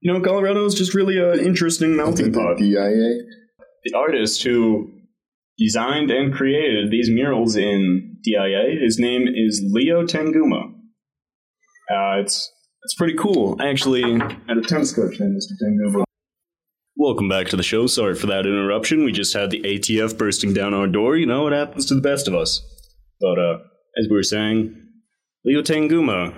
You 0.00 0.12
know, 0.12 0.20
Colorado 0.20 0.64
is 0.64 0.74
just 0.74 0.94
really 0.94 1.18
an 1.18 1.38
interesting 1.38 1.94
melting 1.94 2.32
pot. 2.32 2.56
DIA. 2.56 3.20
The 3.84 3.94
artist 3.94 4.42
who 4.42 4.90
designed 5.58 6.10
and 6.10 6.34
created 6.34 6.90
these 6.90 7.10
murals 7.10 7.54
in 7.54 8.16
DIA, 8.24 8.80
his 8.82 8.98
name 8.98 9.28
is 9.28 9.62
Leo 9.70 10.04
Tanguma. 10.04 10.72
Uh, 11.90 12.20
it's 12.22 12.50
it's 12.82 12.94
pretty 12.94 13.14
cool. 13.14 13.56
I 13.60 13.68
actually 13.68 14.02
had 14.48 14.56
a 14.56 14.62
tennis 14.62 14.92
coach 14.92 15.20
named 15.20 15.36
Mr. 15.36 15.52
Tanguma. 15.62 16.04
Welcome 17.00 17.30
back 17.30 17.46
to 17.46 17.56
the 17.56 17.62
show. 17.62 17.86
Sorry 17.86 18.14
for 18.14 18.26
that 18.26 18.44
interruption. 18.44 19.06
We 19.06 19.12
just 19.12 19.32
had 19.32 19.50
the 19.50 19.62
ATF 19.62 20.18
bursting 20.18 20.52
down 20.52 20.74
our 20.74 20.86
door. 20.86 21.16
You 21.16 21.24
know, 21.24 21.46
it 21.46 21.54
happens 21.54 21.86
to 21.86 21.94
the 21.94 22.02
best 22.02 22.28
of 22.28 22.34
us. 22.34 22.60
But 23.18 23.38
uh, 23.38 23.58
as 23.98 24.06
we 24.10 24.16
were 24.16 24.22
saying, 24.22 24.76
Leo 25.42 25.62
Tanguma 25.62 26.34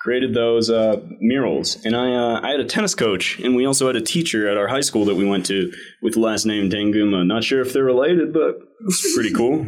created 0.00 0.32
those 0.32 0.70
uh, 0.70 0.96
murals, 1.20 1.76
and 1.84 1.94
I 1.94 2.14
uh, 2.14 2.40
I 2.42 2.52
had 2.52 2.60
a 2.60 2.64
tennis 2.64 2.94
coach, 2.94 3.38
and 3.40 3.54
we 3.54 3.66
also 3.66 3.86
had 3.86 3.94
a 3.94 4.00
teacher 4.00 4.48
at 4.48 4.56
our 4.56 4.66
high 4.66 4.80
school 4.80 5.04
that 5.04 5.14
we 5.14 5.26
went 5.26 5.44
to 5.46 5.70
with 6.00 6.14
the 6.14 6.20
last 6.20 6.46
name 6.46 6.70
Tanguma. 6.70 7.26
Not 7.26 7.44
sure 7.44 7.60
if 7.60 7.74
they're 7.74 7.84
related, 7.84 8.32
but 8.32 8.60
it's 8.86 9.14
pretty 9.14 9.34
cool. 9.34 9.66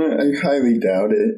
I, 0.00 0.32
highly 0.42 0.78
doubt 0.78 1.12
it. 1.12 1.34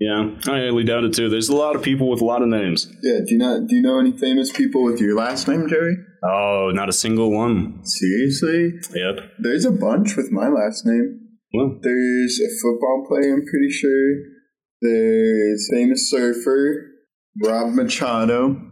Yeah, 0.00 0.36
I 0.46 0.60
highly 0.60 0.84
doubt 0.84 1.04
it 1.04 1.12
too. 1.12 1.28
There's 1.28 1.50
a 1.50 1.56
lot 1.56 1.76
of 1.76 1.82
people 1.82 2.08
with 2.08 2.22
a 2.22 2.24
lot 2.24 2.40
of 2.40 2.48
names. 2.48 2.90
Yeah, 3.02 3.18
do 3.26 3.34
you 3.34 3.38
not 3.38 3.66
do 3.66 3.76
you 3.76 3.82
know 3.82 4.00
any 4.00 4.12
famous 4.12 4.50
people 4.50 4.82
with 4.84 5.02
your 5.02 5.14
last 5.14 5.46
name, 5.48 5.68
Joey? 5.68 5.96
Oh, 6.24 6.70
not 6.72 6.88
a 6.88 6.92
single 6.92 7.32
one. 7.32 7.80
Seriously? 7.84 8.72
Yep. 8.94 9.32
There's 9.40 9.64
a 9.64 9.72
bunch 9.72 10.16
with 10.16 10.30
my 10.30 10.48
last 10.48 10.86
name. 10.86 11.20
Well, 11.52 11.78
There's 11.82 12.40
a 12.40 12.48
football 12.62 13.04
player, 13.08 13.34
I'm 13.34 13.44
pretty 13.44 13.70
sure. 13.70 14.14
There's 14.80 15.68
famous 15.72 16.10
surfer, 16.10 16.86
Rob 17.44 17.74
Machado. 17.74 18.68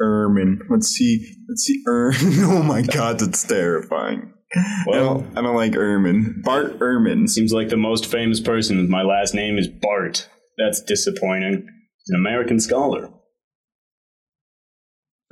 Ehrman. 0.00 0.58
Let's 0.68 0.88
see. 0.88 1.24
Let's 1.48 1.62
see. 1.62 1.82
Ehrman. 1.88 2.44
Oh 2.50 2.62
my 2.62 2.82
god, 2.82 3.18
that's 3.20 3.44
terrifying. 3.44 4.32
I 4.54 4.84
well, 4.86 5.14
don't, 5.20 5.38
I 5.38 5.42
don't 5.42 5.56
like 5.56 5.72
Ehrman. 5.72 6.42
Bart 6.42 6.78
Ehrman. 6.78 7.28
seems 7.28 7.52
like 7.52 7.68
the 7.68 7.76
most 7.76 8.06
famous 8.06 8.40
person 8.40 8.76
with 8.78 8.88
my 8.88 9.02
last 9.02 9.34
name 9.34 9.58
is 9.58 9.68
Bart. 9.68 10.28
That's 10.58 10.80
disappointing. 10.82 11.66
He's 11.98 12.14
an 12.14 12.16
American 12.20 12.60
scholar. 12.60 13.10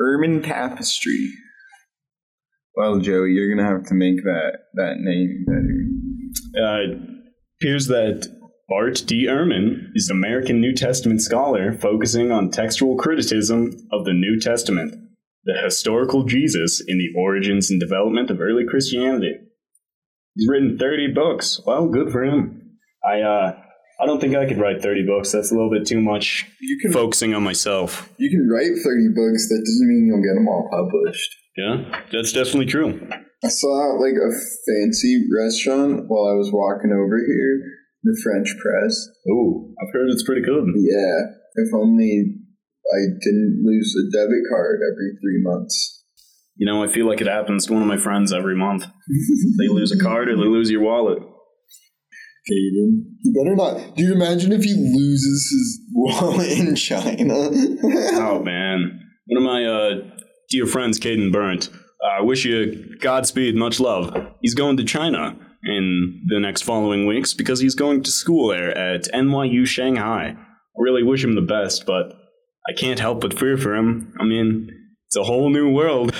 Ehrman 0.01 0.45
Tapestry. 0.45 1.31
Well, 2.75 2.99
Joey, 3.01 3.33
you're 3.33 3.55
gonna 3.55 3.69
have 3.69 3.85
to 3.87 3.95
make 3.95 4.23
that 4.25 4.53
that 4.75 4.95
name 4.99 5.45
better. 5.47 6.65
uh, 6.65 6.97
appears 7.61 7.87
that 7.89 8.29
Bart 8.69 9.03
D. 9.07 9.27
Ehrman 9.27 9.89
is 9.95 10.09
an 10.09 10.17
American 10.17 10.61
New 10.61 10.75
Testament 10.75 11.21
scholar 11.21 11.73
focusing 11.73 12.31
on 12.31 12.51
textual 12.51 12.97
criticism 12.97 13.77
of 13.93 14.05
the 14.07 14.15
New 14.15 14.41
Testament, 14.41 14.95
the 15.45 15.61
historical 15.63 16.25
Jesus 16.25 16.83
in 16.87 16.97
the 16.99 17.11
origins 17.21 17.71
and 17.71 17.79
development 17.79 18.31
of 18.31 18.41
early 18.41 18.65
Christianity. 18.69 19.35
He's 20.35 20.49
written 20.49 20.79
30 20.79 21.13
books. 21.15 21.61
Well, 21.67 21.89
good 21.89 22.11
for 22.11 22.25
him. 22.25 22.79
I 23.05 23.21
uh, 23.21 23.53
I 24.01 24.07
don't 24.07 24.21
think 24.21 24.35
I 24.35 24.47
could 24.47 24.59
write 24.59 24.81
30 24.81 25.05
books. 25.07 25.31
That's 25.33 25.51
a 25.53 25.55
little 25.55 25.71
bit 25.71 25.87
too 25.87 26.01
much 26.01 26.47
You 26.61 26.79
can 26.81 26.93
focusing 26.93 27.35
on 27.35 27.43
myself. 27.43 28.09
you 28.19 28.31
can 28.31 28.49
write 28.49 28.73
thirty 28.83 29.09
books. 29.15 29.49
That 29.51 29.61
doesn't 29.61 29.89
mean 29.89 30.07
you'll 30.07 30.23
get 30.25 30.35
them 30.35 30.49
all 30.49 30.69
published. 30.73 31.37
Yeah, 31.57 32.03
that's 32.11 32.33
definitely 32.33 32.67
true. 32.67 33.09
I 33.45 33.49
saw 33.49 33.99
like 34.01 34.15
a 34.15 34.33
fancy 34.67 35.27
restaurant 35.29 36.05
while 36.09 36.31
I 36.31 36.35
was 36.35 36.51
walking 36.53 36.93
over 36.93 37.19
here. 37.19 37.79
The 38.05 38.19
French 38.23 38.49
Press. 38.61 39.09
Oh, 39.31 39.71
I've 39.81 39.93
heard 39.93 40.11
it's 40.11 40.25
pretty 40.25 40.43
good. 40.43 40.65
Yeah, 40.75 41.37
if 41.55 41.73
only 41.73 42.35
I 42.93 42.99
didn't 43.21 43.63
lose 43.65 43.95
a 43.95 44.11
debit 44.11 44.43
card 44.51 44.81
every 44.83 45.13
three 45.21 45.41
months. 45.43 46.03
You 46.57 46.67
know, 46.67 46.83
I 46.83 46.89
feel 46.89 47.07
like 47.07 47.21
it 47.21 47.27
happens 47.27 47.67
to 47.67 47.73
one 47.73 47.83
of 47.83 47.89
my 47.89 47.97
friends 47.97 48.33
every 48.33 48.57
month. 48.57 48.87
They 49.59 49.69
lose 49.69 49.93
a 49.93 50.03
card 50.03 50.29
or 50.29 50.37
they 50.37 50.43
lose 50.43 50.71
your 50.71 50.83
wallet. 50.83 51.19
Caden. 52.51 53.05
You 53.23 53.33
better 53.33 53.55
not. 53.55 53.95
Do 53.97 54.03
you 54.03 54.13
imagine 54.13 54.51
if 54.51 54.65
he 54.65 54.75
loses 54.75 55.49
his 55.51 55.81
wallet 55.93 56.59
in 56.59 56.75
China? 56.75 57.51
Oh 58.15 58.43
man, 58.43 59.01
one 59.27 59.37
of 59.37 59.45
my 59.45 59.65
uh, 59.65 60.12
dear 60.53 60.67
friends, 60.67 61.01
Caden 61.01 61.33
Burnt. 61.33 61.71
I 62.05 62.21
uh, 62.21 62.25
wish 62.25 62.45
you 62.45 62.95
Godspeed, 63.01 63.57
much 63.57 63.81
love. 63.81 64.15
He's 64.43 64.55
going 64.55 64.77
to 64.77 64.85
China 64.85 65.35
in 65.65 66.27
the 66.29 66.39
next 66.39 66.63
following 66.63 67.07
weeks 67.07 67.33
because 67.33 67.59
he's 67.59 67.75
going 67.75 68.03
to 68.03 68.11
school 68.11 68.49
there 68.49 68.77
at 68.77 69.05
NYU 69.15 69.67
Shanghai. 69.67 70.37
I 70.37 70.77
really 70.77 71.03
wish 71.03 71.25
him 71.25 71.35
the 71.35 71.41
best, 71.41 71.87
but 71.87 72.13
I 72.69 72.75
can't 72.77 73.01
help 73.01 73.23
but 73.23 73.39
fear 73.39 73.57
for 73.57 73.75
him. 73.75 74.13
I 74.21 74.25
mean, 74.25 74.69
it's 75.07 75.17
a 75.17 75.23
whole 75.23 75.49
new 75.49 75.73
world. 75.73 76.15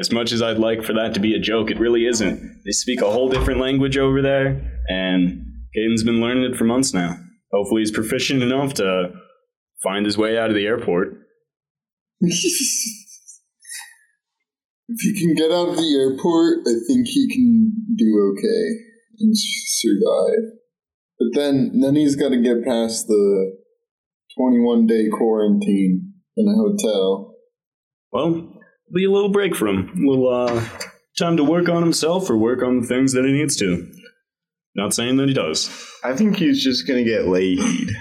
As 0.00 0.10
much 0.10 0.32
as 0.32 0.42
I'd 0.42 0.58
like 0.58 0.82
for 0.82 0.94
that 0.94 1.14
to 1.14 1.20
be 1.20 1.36
a 1.36 1.40
joke, 1.40 1.70
it 1.70 1.78
really 1.78 2.06
isn't. 2.06 2.62
They 2.64 2.72
speak 2.72 3.00
a 3.02 3.10
whole 3.10 3.28
different 3.28 3.60
language 3.60 3.96
over 3.96 4.20
there, 4.20 4.80
and 4.88 5.46
Caden's 5.76 6.02
been 6.02 6.20
learning 6.20 6.42
it 6.42 6.56
for 6.56 6.64
months 6.64 6.92
now. 6.92 7.16
Hopefully, 7.52 7.82
he's 7.82 7.92
proficient 7.92 8.42
enough 8.42 8.74
to 8.74 9.12
find 9.84 10.06
his 10.06 10.18
way 10.18 10.36
out 10.36 10.48
of 10.48 10.56
the 10.56 10.66
airport. 10.66 11.14
if 14.90 15.00
he 15.00 15.20
can 15.20 15.34
get 15.34 15.52
out 15.52 15.68
of 15.68 15.76
the 15.76 15.94
airport, 15.94 16.66
I 16.66 16.74
think 16.86 17.06
he 17.06 17.28
can 17.32 17.72
do 17.96 18.34
okay 18.34 18.78
and 19.20 19.32
s- 19.32 19.80
survive. 19.80 20.58
But 21.18 21.28
then, 21.34 21.80
then 21.80 21.94
he's 21.94 22.16
got 22.16 22.30
to 22.30 22.42
get 22.42 22.64
past 22.64 23.06
the 23.06 23.56
21 24.36 24.86
day 24.86 25.08
quarantine 25.08 26.12
in 26.36 26.48
a 26.48 26.54
hotel. 26.54 27.36
Well, 28.10 28.52
be 28.92 29.04
a 29.04 29.10
little 29.10 29.30
break 29.30 29.54
for 29.54 29.68
him. 29.68 29.90
A 29.90 30.10
little 30.10 30.28
uh, 30.28 30.64
time 31.18 31.36
to 31.36 31.44
work 31.44 31.68
on 31.68 31.82
himself 31.82 32.28
or 32.28 32.36
work 32.36 32.62
on 32.62 32.80
the 32.80 32.86
things 32.86 33.12
that 33.12 33.24
he 33.24 33.32
needs 33.32 33.54
to. 33.56 33.88
Not 34.74 34.94
saying 34.94 35.16
that 35.18 35.28
he 35.28 35.34
does. 35.34 35.70
I 36.02 36.14
think 36.16 36.36
he's 36.36 36.62
just 36.64 36.86
gonna 36.86 37.04
get 37.04 37.28
laid. 37.28 37.58
If 37.58 37.96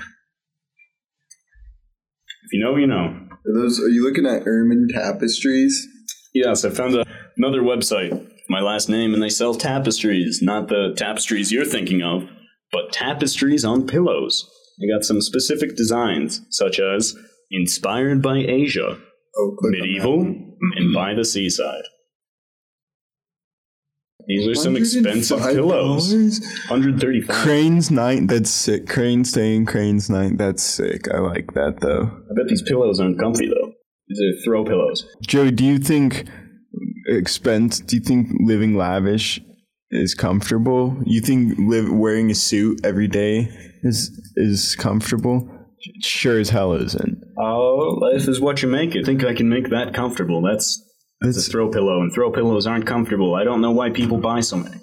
you 2.53 2.63
know, 2.63 2.75
you 2.77 2.87
know. 2.87 3.27
Are 3.29 3.53
those? 3.53 3.79
Are 3.79 3.89
you 3.89 4.03
looking 4.03 4.25
at 4.25 4.45
Ehrman 4.45 4.87
tapestries? 4.91 5.87
Yes, 6.33 6.63
I 6.63 6.69
found 6.69 6.95
a, 6.95 7.05
another 7.37 7.61
website, 7.61 8.29
my 8.49 8.61
last 8.61 8.89
name, 8.89 9.13
and 9.13 9.21
they 9.21 9.29
sell 9.29 9.53
tapestries. 9.55 10.41
Not 10.41 10.67
the 10.67 10.93
tapestries 10.95 11.51
you're 11.51 11.65
thinking 11.65 12.01
of, 12.01 12.23
but 12.71 12.91
tapestries 12.91 13.65
on 13.65 13.87
pillows. 13.87 14.49
They 14.79 14.87
got 14.87 15.03
some 15.03 15.21
specific 15.21 15.75
designs, 15.75 16.41
such 16.49 16.79
as 16.79 17.15
inspired 17.51 18.21
by 18.21 18.37
Asia, 18.37 18.97
Oh, 19.37 19.55
medieval, 19.61 20.21
and 20.21 20.93
by 20.93 21.13
the 21.13 21.23
seaside. 21.23 21.83
These 24.27 24.47
are 24.47 24.55
some 24.55 24.75
expensive 24.75 25.39
pillows. 25.39 26.13
$105? 26.13 26.69
135 26.69 27.35
Crane's 27.35 27.89
night. 27.89 28.27
That's 28.27 28.51
sick. 28.51 28.87
Crane 28.87 29.23
staying. 29.25 29.65
Crane's 29.65 30.09
night. 30.09 30.37
That's 30.37 30.61
sick. 30.61 31.07
I 31.11 31.19
like 31.19 31.53
that 31.53 31.79
though. 31.81 32.03
I 32.03 32.33
bet 32.35 32.47
these 32.47 32.61
pillows 32.61 32.99
aren't 32.99 33.19
comfy 33.19 33.47
though. 33.47 33.68
These 34.09 34.19
are 34.21 34.43
throw 34.43 34.65
pillows. 34.65 35.05
Joey, 35.21 35.51
do 35.51 35.63
you 35.63 35.77
think 35.77 36.25
expense? 37.07 37.79
Do 37.79 37.95
you 37.95 38.01
think 38.01 38.29
living 38.39 38.75
lavish 38.75 39.39
is 39.91 40.15
comfortable? 40.15 40.97
You 41.05 41.21
think 41.21 41.57
live 41.59 41.91
wearing 41.91 42.31
a 42.31 42.35
suit 42.35 42.81
every 42.83 43.07
day 43.07 43.49
is 43.83 44.11
is 44.35 44.75
comfortable? 44.75 45.49
Sure 46.01 46.39
as 46.39 46.49
hell 46.49 46.73
isn't. 46.73 47.17
Oh, 47.37 47.97
life 48.01 48.27
is 48.27 48.41
what 48.41 48.61
you 48.61 48.67
make 48.67 48.95
it. 48.95 49.03
I 49.03 49.05
think 49.05 49.23
I 49.23 49.33
can 49.33 49.47
make 49.47 49.69
that 49.69 49.93
comfortable. 49.93 50.41
That's 50.41 50.83
that's 51.21 51.47
a 51.47 51.51
throw 51.51 51.69
pillow, 51.69 52.01
and 52.01 52.11
throw 52.13 52.31
pillows 52.31 52.65
aren't 52.65 52.87
comfortable. 52.87 53.35
I 53.35 53.43
don't 53.43 53.61
know 53.61 53.71
why 53.71 53.89
people 53.89 54.17
buy 54.17 54.39
so 54.41 54.57
many. 54.57 54.77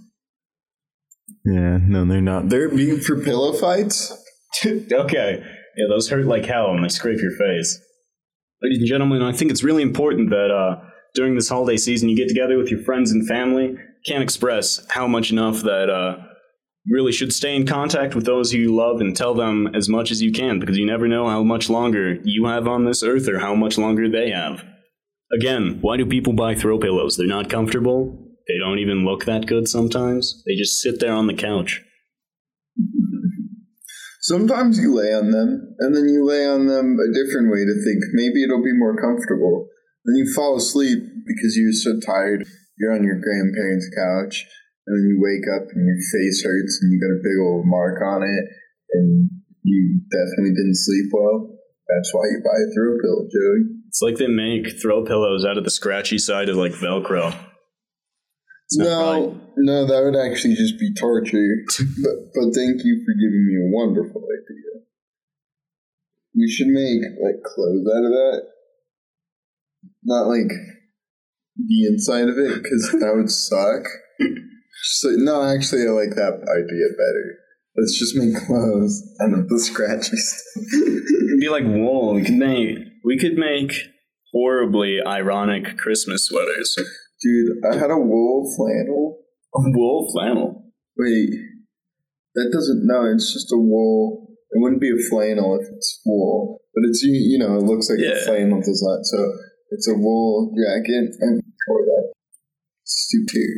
yeah, 1.45 1.79
no, 1.83 2.05
they're 2.05 2.21
not. 2.21 2.49
They're 2.49 2.69
being 2.69 3.01
for 3.01 3.23
pillow 3.23 3.53
fights. 3.53 4.13
okay, 4.67 5.43
yeah, 5.77 5.85
those 5.89 6.09
hurt 6.09 6.27
like 6.27 6.45
hell, 6.45 6.71
and 6.71 6.85
they 6.85 6.89
scrape 6.89 7.21
your 7.21 7.37
face. 7.37 7.81
Ladies 8.63 8.79
and 8.79 8.87
gentlemen, 8.87 9.23
I 9.23 9.33
think 9.33 9.51
it's 9.51 9.63
really 9.63 9.83
important 9.83 10.31
that 10.31 10.51
uh, 10.51 10.81
during 11.15 11.35
this 11.35 11.49
holiday 11.49 11.77
season 11.77 12.09
you 12.09 12.17
get 12.17 12.29
together 12.29 12.57
with 12.57 12.71
your 12.71 12.81
friends 12.81 13.11
and 13.11 13.27
family. 13.27 13.77
Can't 14.07 14.23
express 14.23 14.87
how 14.91 15.07
much 15.07 15.31
enough 15.31 15.63
that 15.63 15.91
uh, 15.91 16.17
you 16.85 16.95
really 16.95 17.13
should 17.13 17.33
stay 17.33 17.55
in 17.55 17.67
contact 17.67 18.15
with 18.15 18.25
those 18.25 18.53
who 18.53 18.59
you 18.59 18.75
love 18.75 19.01
and 19.01 19.15
tell 19.15 19.35
them 19.35 19.69
as 19.75 19.89
much 19.89 20.11
as 20.11 20.23
you 20.23 20.33
can 20.33 20.59
because 20.59 20.79
you 20.79 20.87
never 20.87 21.09
know 21.09 21.29
how 21.29 21.43
much 21.43 21.69
longer 21.69 22.15
you 22.23 22.47
have 22.47 22.67
on 22.67 22.85
this 22.85 23.03
earth 23.03 23.29
or 23.29 23.41
how 23.41 23.55
much 23.55 23.77
longer 23.77 24.09
they 24.09 24.31
have. 24.31 24.65
Again, 25.33 25.79
why 25.81 25.97
do 25.97 26.07
people 26.07 26.33
buy 26.33 26.55
throw 26.55 26.79
pillows? 26.79 27.17
They're 27.17 27.27
not 27.27 27.51
comfortable. 27.51 28.27
They 28.49 28.59
don't 28.59 28.79
even 28.79 29.05
look 29.05 29.25
that 29.25 29.47
good 29.47 29.69
sometimes. 29.69 30.43
They 30.47 30.55
just 30.55 30.81
sit 30.81 31.01
there 31.01 31.13
on 31.13 31.27
the 31.27 31.35
couch. 31.35 31.83
Sometimes 34.27 34.83
you 34.83 34.91
lay 34.91 35.15
on 35.15 35.31
them, 35.31 35.79
and 35.79 35.95
then 35.95 36.11
you 36.11 36.27
lay 36.27 36.43
on 36.51 36.67
them 36.67 36.99
a 36.99 37.15
different 37.15 37.47
way 37.47 37.63
to 37.63 37.77
think 37.87 38.03
maybe 38.11 38.43
it'll 38.43 38.59
be 38.59 38.75
more 38.75 38.99
comfortable. 38.99 39.71
Then 40.03 40.19
you 40.19 40.27
fall 40.35 40.59
asleep 40.59 40.99
because 40.99 41.55
you're 41.55 41.71
so 41.71 41.95
tired. 42.03 42.43
You're 42.75 42.91
on 42.91 43.07
your 43.07 43.23
grandparents' 43.23 43.87
couch, 43.95 44.43
and 44.83 44.99
then 44.99 45.07
you 45.07 45.23
wake 45.23 45.47
up 45.55 45.71
and 45.71 45.87
your 45.87 46.03
face 46.11 46.43
hurts 46.43 46.75
and 46.83 46.91
you 46.91 46.99
got 46.99 47.15
a 47.15 47.23
big 47.23 47.39
old 47.39 47.71
mark 47.71 48.03
on 48.03 48.27
it, 48.27 48.45
and 48.99 49.31
you 49.63 50.03
definitely 50.11 50.59
didn't 50.59 50.75
sleep 50.75 51.07
well. 51.15 51.55
That's 51.87 52.11
why 52.13 52.27
you 52.27 52.43
buy 52.43 52.59
a 52.59 52.69
throw 52.75 52.99
pillow, 52.99 53.31
Joey. 53.31 53.79
It's 53.87 54.03
like 54.03 54.17
they 54.17 54.27
make 54.27 54.83
throw 54.83 55.05
pillows 55.05 55.45
out 55.45 55.57
of 55.57 55.63
the 55.63 55.71
scratchy 55.71 56.19
side 56.19 56.49
of 56.49 56.57
like 56.57 56.73
Velcro. 56.73 57.33
It's 58.67 58.79
not 58.79 58.87
No, 58.87 59.29
right. 59.29 59.41
no, 59.57 59.87
that 59.87 60.03
would 60.05 60.17
actually 60.17 60.55
just 60.55 60.79
be 60.79 60.93
torture. 60.95 61.63
but, 62.03 62.17
but 62.35 62.55
thank 62.55 62.83
you 62.85 63.03
for 63.05 63.15
giving 63.15 63.47
me 63.47 63.57
a 63.63 63.71
wonderful 63.71 64.23
idea. 64.23 64.83
We 66.35 66.51
should 66.51 66.69
make 66.69 67.01
like 67.23 67.43
clothes 67.45 67.87
out 67.95 68.05
of 68.05 68.11
that. 68.13 68.43
Not 70.05 70.27
like 70.29 70.51
the 71.57 71.87
inside 71.87 72.29
of 72.29 72.39
it, 72.39 72.63
because 72.63 72.91
that 73.01 73.15
would 73.17 73.31
suck. 73.31 73.87
Just 74.85 75.05
like, 75.05 75.17
no, 75.19 75.43
actually, 75.43 75.83
I 75.83 75.91
like 75.91 76.15
that 76.17 76.35
idea 76.35 76.89
better. 76.93 77.39
Let's 77.77 77.99
just 77.99 78.15
make 78.17 78.37
clothes 78.47 79.03
out 79.21 79.33
of 79.33 79.49
the 79.49 79.59
scratchy 79.59 80.17
stuff. 80.17 80.65
It'd 80.75 81.41
be 81.41 81.49
like 81.49 81.65
wool. 81.65 82.15
We 82.15 82.25
could 82.25 82.35
make 82.35 82.79
we 83.05 83.19
could 83.19 83.35
make 83.35 83.73
horribly 84.33 84.99
ironic 85.07 85.77
Christmas 85.79 86.27
sweaters. 86.27 86.77
Dude, 87.23 87.65
I 87.71 87.77
had 87.77 87.91
a 87.91 87.99
wool 87.99 88.45
flannel. 88.57 89.19
A 89.55 89.61
wool 89.73 90.09
flannel. 90.13 90.65
Wait, 90.99 91.31
that 92.35 92.51
doesn't. 92.53 92.83
No, 92.85 93.05
it's 93.13 93.33
just 93.33 93.53
a 93.53 93.57
wool. 93.57 94.29
It 94.51 94.61
wouldn't 94.61 94.81
be 94.81 94.91
a 94.91 95.09
flannel 95.11 95.59
if 95.61 95.67
it's 95.75 96.01
wool, 96.05 96.61
but 96.75 96.83
it's 96.89 97.03
you. 97.03 97.13
You 97.15 97.39
know, 97.39 97.57
it 97.57 97.63
looks 97.65 97.89
like 97.91 97.99
Yeah. 98.01 98.21
a 98.21 98.25
flannel 98.25 98.61
design. 98.61 99.03
So 99.05 99.33
it's 99.71 99.89
a 99.89 99.95
wool 99.95 100.53
jacket. 100.57 101.17
I 101.23 101.27
tore 101.67 101.85
that 101.85 102.13
stupid. 102.85 103.49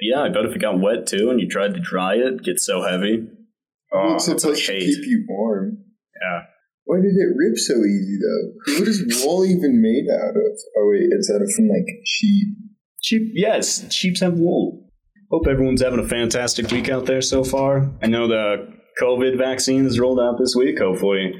Yeah, 0.00 0.20
I 0.22 0.28
bet 0.28 0.44
if 0.44 0.56
it 0.56 0.60
got 0.60 0.80
wet 0.80 1.06
too 1.06 1.30
and 1.30 1.40
you 1.40 1.48
tried 1.48 1.74
to 1.74 1.80
dry 1.80 2.14
it, 2.16 2.20
it'd 2.26 2.44
get 2.44 2.58
so 2.60 2.82
heavy. 2.82 3.28
Oh, 3.94 4.14
it's 4.14 4.26
it's 4.28 4.42
supposed 4.42 4.66
to 4.66 4.72
hate. 4.72 4.80
keep 4.80 5.06
you 5.06 5.24
warm. 5.28 5.78
Yeah. 6.20 6.40
Why 6.84 6.96
did 6.96 7.14
it 7.14 7.36
rip 7.36 7.56
so 7.56 7.74
easy 7.74 8.18
though? 8.18 8.74
What 8.80 8.88
is 8.88 9.22
wool 9.24 9.44
even 9.44 9.80
made 9.80 10.10
out 10.12 10.34
of? 10.34 10.52
Oh 10.76 10.90
wait, 10.90 11.08
it's 11.12 11.30
out 11.30 11.40
of 11.42 11.50
from 11.52 11.68
like 11.68 11.86
sheep. 12.04 12.48
Sheep, 13.02 13.32
yes, 13.34 13.92
sheeps 13.92 14.20
have 14.20 14.34
wool. 14.34 14.88
Hope 15.30 15.46
everyone's 15.48 15.82
having 15.82 15.98
a 15.98 16.06
fantastic 16.06 16.70
week 16.70 16.88
out 16.88 17.06
there 17.06 17.22
so 17.22 17.42
far. 17.42 17.90
I 18.02 18.06
know 18.06 18.28
the 18.28 18.68
COVID 19.00 19.36
vaccine 19.38 19.86
is 19.86 19.98
rolled 19.98 20.20
out 20.20 20.38
this 20.38 20.54
week. 20.56 20.78
Hopefully, 20.78 21.32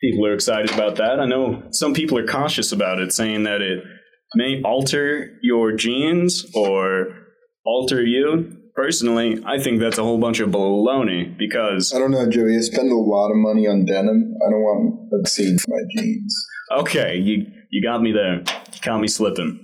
people 0.00 0.26
are 0.26 0.34
excited 0.34 0.72
about 0.72 0.96
that. 0.96 1.20
I 1.20 1.26
know 1.26 1.62
some 1.70 1.94
people 1.94 2.18
are 2.18 2.26
cautious 2.26 2.72
about 2.72 2.98
it, 2.98 3.12
saying 3.12 3.44
that 3.44 3.60
it 3.60 3.84
may 4.34 4.62
alter 4.62 5.38
your 5.42 5.72
genes 5.72 6.44
or 6.54 7.08
alter 7.64 8.02
you. 8.02 8.56
Personally, 8.74 9.42
I 9.46 9.62
think 9.62 9.80
that's 9.80 9.98
a 9.98 10.02
whole 10.02 10.18
bunch 10.18 10.40
of 10.40 10.50
baloney 10.50 11.36
because, 11.38 11.94
I 11.94 11.98
don't 11.98 12.10
know, 12.10 12.28
Joey. 12.28 12.56
I 12.56 12.60
spend 12.60 12.90
a 12.90 12.96
lot 12.96 13.30
of 13.30 13.36
money 13.36 13.66
on 13.66 13.84
denim. 13.86 14.34
I 14.46 14.50
don't 14.50 14.60
want 14.60 15.12
a 15.12 15.18
vaccine 15.18 15.56
for 15.58 15.70
my 15.70 15.82
jeans. 15.94 16.46
okay, 16.78 17.16
you, 17.16 17.46
you 17.70 17.82
got 17.82 18.02
me 18.02 18.12
there. 18.12 18.40
You 18.40 18.80
caught 18.82 19.00
me 19.00 19.08
slipping. 19.08 19.60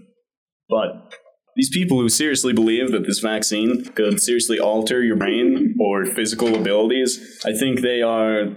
But 0.70 1.12
these 1.56 1.70
people 1.70 2.00
who 2.00 2.08
seriously 2.08 2.52
believe 2.52 2.92
that 2.92 3.06
this 3.06 3.18
vaccine 3.18 3.84
could 3.94 4.20
seriously 4.20 4.58
alter 4.58 5.02
your 5.02 5.16
brain 5.16 5.74
or 5.80 6.06
physical 6.06 6.54
abilities, 6.54 7.40
I 7.44 7.52
think 7.52 7.80
they 7.80 8.02
are 8.02 8.56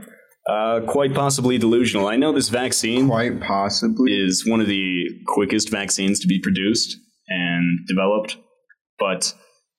uh, 0.50 0.82
quite 0.88 1.14
possibly 1.14 1.58
delusional. 1.58 2.08
I 2.08 2.16
know 2.18 2.32
this 2.32 2.50
vaccine 2.50 3.08
Quite 3.08 3.42
possibly. 3.42 4.14
is 4.14 4.46
one 4.48 4.62
of 4.62 4.68
the 4.68 5.06
quickest 5.28 5.70
vaccines 5.70 6.20
to 6.20 6.28
be 6.28 6.40
produced 6.40 6.98
and 7.28 7.80
developed, 7.88 8.38
but 9.00 9.34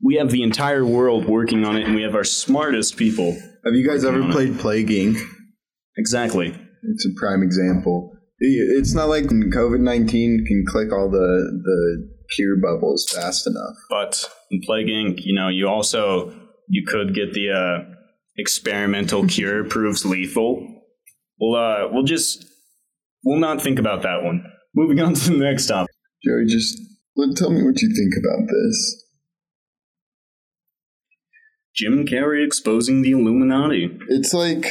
we 0.05 0.17
have 0.17 0.31
the 0.31 0.43
entire 0.43 0.85
world 0.85 1.27
working 1.27 1.65
on 1.65 1.77
it 1.77 1.87
and 1.87 1.95
we 1.95 2.03
have 2.03 2.15
our 2.15 2.25
smartest 2.25 2.97
people. 2.97 3.33
Have 3.65 3.75
you 3.75 3.87
guys 3.89 4.05
ever 4.05 4.31
played 4.31 4.59
Plague 4.59 4.89
Inc? 4.89 5.19
Exactly. 5.97 6.49
It's 6.49 7.07
a 7.07 7.11
prime 7.19 7.43
example. 7.43 8.13
It's 8.39 8.93
not 8.95 9.09
like 9.09 9.25
COVID 9.25 9.81
nineteen 9.81 10.45
can 10.47 10.65
click 10.69 10.93
all 10.93 11.11
the 11.11 11.61
the 11.65 12.16
cure 12.35 12.57
bubbles 12.57 13.07
fast 13.13 13.47
enough. 13.47 13.77
But 13.91 14.29
in 14.51 14.61
Plague 14.65 14.89
Inc., 14.89 15.21
you 15.25 15.35
know, 15.35 15.49
you 15.49 15.69
also 15.69 16.33
you 16.69 16.85
could 16.87 17.15
get 17.15 17.33
the 17.33 17.51
uh, 17.51 17.95
experimental 18.37 19.27
cure 19.29 19.65
proves 19.65 20.05
lethal. 20.05 20.83
We'll 21.41 21.55
uh, 21.55 21.89
we'll 21.93 22.05
just 22.05 22.45
we'll 23.25 23.41
not 23.41 23.63
think 23.63 23.79
about 23.79 24.03
that 24.03 24.23
one. 24.23 24.45
Moving 24.75 25.01
on 25.01 25.15
to 25.15 25.31
the 25.31 25.39
next 25.39 25.67
topic. 25.67 25.95
Joey, 26.25 26.47
just 26.47 26.79
tell 27.37 27.51
me 27.51 27.63
what 27.63 27.81
you 27.81 27.95
think 27.95 28.15
about 28.19 28.47
this. 28.49 29.05
Jim 31.75 32.07
Carrey 32.07 32.45
exposing 32.45 33.03
the 33.03 33.11
Illuminati. 33.13 33.99
It's 34.09 34.33
like, 34.33 34.67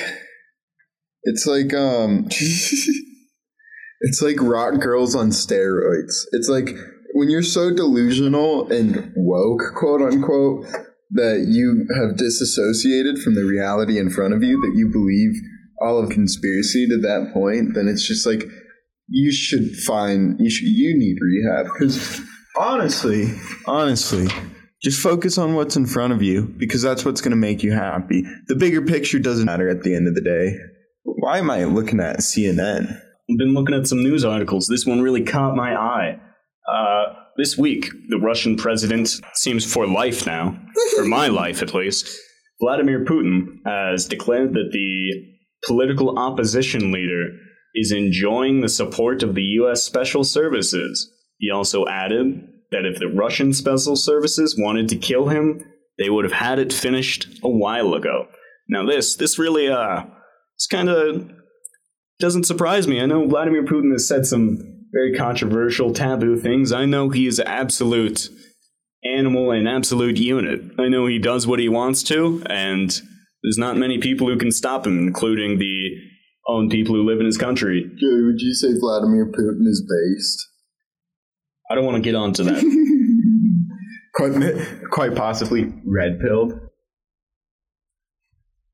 it's 1.23 1.45
like, 1.45 1.71
um, 1.73 2.25
it's 2.29 4.21
like 4.21 4.41
rock 4.41 4.79
girls 4.81 5.15
on 5.15 5.29
steroids. 5.29 6.23
It's 6.31 6.49
like 6.49 6.69
when 7.15 7.29
you're 7.29 7.43
so 7.43 7.73
delusional 7.73 8.71
and 8.71 9.13
woke, 9.15 9.73
quote 9.75 10.01
unquote, 10.01 10.65
that 11.11 11.45
you 11.47 11.87
have 11.95 12.17
disassociated 12.17 13.19
from 13.19 13.35
the 13.35 13.45
reality 13.45 13.97
in 13.97 14.09
front 14.09 14.33
of 14.33 14.43
you, 14.43 14.59
that 14.61 14.77
you 14.77 14.89
believe 14.89 15.31
all 15.81 15.97
of 16.03 16.09
conspiracy 16.09 16.87
to 16.87 16.97
that 16.97 17.31
point, 17.33 17.73
then 17.73 17.87
it's 17.87 18.05
just 18.05 18.25
like 18.25 18.43
you 19.07 19.31
should 19.31 19.75
find 19.85 20.39
you 20.39 20.49
should 20.49 20.67
you 20.67 20.97
need 20.97 21.17
rehab 21.21 21.67
because 21.71 22.21
Honestly, 22.57 23.33
honestly, 23.67 24.27
just 24.81 25.01
focus 25.01 25.37
on 25.37 25.55
what's 25.55 25.75
in 25.75 25.85
front 25.85 26.13
of 26.13 26.21
you 26.21 26.43
because 26.57 26.81
that's 26.81 27.03
what's 27.03 27.19
going 27.19 27.31
to 27.31 27.37
make 27.37 27.63
you 27.63 27.73
happy. 27.73 28.23
The 28.47 28.55
bigger 28.55 28.81
picture 28.81 29.19
doesn't 29.19 29.45
matter 29.45 29.67
at 29.67 29.83
the 29.83 29.93
end 29.93 30.07
of 30.07 30.15
the 30.15 30.21
day. 30.21 30.57
Why 31.03 31.39
am 31.39 31.51
I 31.51 31.65
looking 31.65 31.99
at 31.99 32.19
CNN? 32.19 32.93
I've 32.93 33.37
been 33.37 33.53
looking 33.53 33.75
at 33.75 33.87
some 33.87 34.03
news 34.03 34.23
articles. 34.23 34.67
This 34.67 34.85
one 34.85 35.01
really 35.01 35.23
caught 35.23 35.55
my 35.55 35.75
eye. 35.75 36.19
Uh, 36.71 37.13
this 37.37 37.57
week, 37.57 37.89
the 38.09 38.17
Russian 38.17 38.55
president 38.55 39.09
seems 39.33 39.71
for 39.71 39.85
life 39.85 40.25
now, 40.25 40.57
for 40.95 41.05
my 41.05 41.27
life 41.27 41.61
at 41.61 41.73
least. 41.73 42.09
Vladimir 42.61 43.03
Putin 43.03 43.57
has 43.65 44.07
declared 44.07 44.53
that 44.53 44.69
the 44.71 45.11
political 45.65 46.17
opposition 46.17 46.91
leader 46.91 47.29
is 47.73 47.91
enjoying 47.91 48.61
the 48.61 48.69
support 48.69 49.21
of 49.21 49.35
the 49.35 49.43
U.S. 49.43 49.83
Special 49.83 50.23
Services. 50.23 51.11
He 51.37 51.51
also 51.51 51.85
added 51.87 52.47
that 52.71 52.85
if 52.85 52.99
the 52.99 53.07
Russian 53.07 53.53
Special 53.53 53.95
Services 53.95 54.55
wanted 54.57 54.87
to 54.89 54.95
kill 54.95 55.27
him, 55.27 55.61
they 55.97 56.09
would 56.09 56.25
have 56.25 56.33
had 56.33 56.59
it 56.59 56.73
finished 56.73 57.27
a 57.43 57.49
while 57.49 57.93
ago. 57.93 58.27
Now, 58.69 58.85
this 58.85 59.15
this 59.15 59.37
really 59.37 59.69
uh, 59.69 60.03
it's 60.55 60.67
kind 60.67 60.89
of 60.89 61.29
doesn't 62.19 62.45
surprise 62.45 62.87
me. 62.87 63.01
I 63.01 63.05
know 63.05 63.27
Vladimir 63.27 63.63
Putin 63.63 63.91
has 63.91 64.07
said 64.07 64.25
some 64.25 64.74
very 64.95 65.13
controversial, 65.13 65.93
taboo 65.93 66.37
things. 66.37 66.71
I 66.71 66.85
know 66.85 67.09
he 67.09 67.27
is 67.27 67.37
an 67.39 67.47
absolute 67.47 68.29
animal 69.03 69.51
and 69.51 69.67
absolute 69.67 70.17
unit. 70.17 70.61
I 70.79 70.87
know 70.87 71.05
he 71.05 71.19
does 71.19 71.45
what 71.45 71.59
he 71.59 71.67
wants 71.67 72.01
to, 72.03 72.41
and 72.45 72.89
there's 73.43 73.57
not 73.57 73.77
many 73.77 73.99
people 73.99 74.27
who 74.27 74.37
can 74.37 74.51
stop 74.51 74.87
him, 74.87 74.97
including 74.97 75.59
the 75.59 75.89
own 76.47 76.69
people 76.69 76.95
who 76.95 77.03
live 77.03 77.19
in 77.19 77.25
his 77.25 77.37
country. 77.37 77.83
Joey, 77.99 78.23
would 78.23 78.39
you 78.39 78.53
say 78.53 78.69
Vladimir 78.79 79.25
Putin 79.31 79.67
is 79.67 79.85
based? 79.85 80.47
I 81.69 81.75
don't 81.75 81.85
want 81.85 81.97
to 81.97 82.01
get 82.01 82.15
onto 82.15 82.43
that. 82.43 82.63
Quite, 84.15 84.31
quite 84.91 85.13
possibly 85.13 85.73
red 85.85 86.21
pilled. 86.21 86.53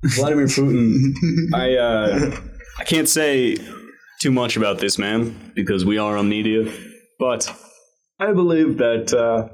Vladimir 0.03 0.45
Putin, 0.45 0.93
I 1.55 1.75
uh, 1.77 2.38
I 2.77 2.84
can't 2.84 3.10
say 3.10 3.57
too 4.21 4.31
much 4.31 4.55
about 4.55 4.77
this 4.77 4.99
man 4.99 5.51
because 5.55 5.84
we 5.84 5.97
are 5.97 6.15
on 6.15 6.29
media, 6.29 6.71
but 7.17 7.51
I 8.19 8.31
believe 8.34 8.77
that 8.77 9.12
uh, 9.13 9.49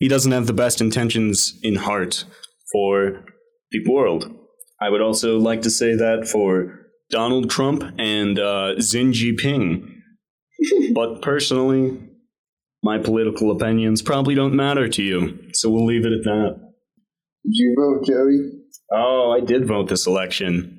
he 0.00 0.08
doesn't 0.08 0.32
have 0.32 0.48
the 0.48 0.52
best 0.52 0.80
intentions 0.80 1.56
in 1.62 1.76
heart 1.76 2.24
for 2.72 3.24
the 3.70 3.88
world. 3.88 4.34
I 4.80 4.90
would 4.90 5.00
also 5.00 5.38
like 5.38 5.62
to 5.62 5.70
say 5.70 5.94
that 5.94 6.28
for 6.28 6.86
Donald 7.10 7.48
Trump 7.48 7.84
and 7.96 8.38
uh, 8.38 8.80
Xi 8.80 9.10
Jinping. 9.12 9.88
but 10.94 11.22
personally, 11.22 11.98
my 12.82 12.98
political 12.98 13.52
opinions 13.52 14.02
probably 14.02 14.34
don't 14.34 14.54
matter 14.54 14.88
to 14.88 15.02
you, 15.02 15.38
so 15.52 15.70
we'll 15.70 15.86
leave 15.86 16.04
it 16.04 16.12
at 16.12 16.24
that. 16.24 16.56
Did 17.44 17.52
you 17.54 17.74
vote, 17.78 18.04
Joey? 18.04 18.50
Oh, 18.92 19.30
I 19.36 19.44
did 19.44 19.66
vote 19.66 19.88
this 19.88 20.06
election. 20.06 20.77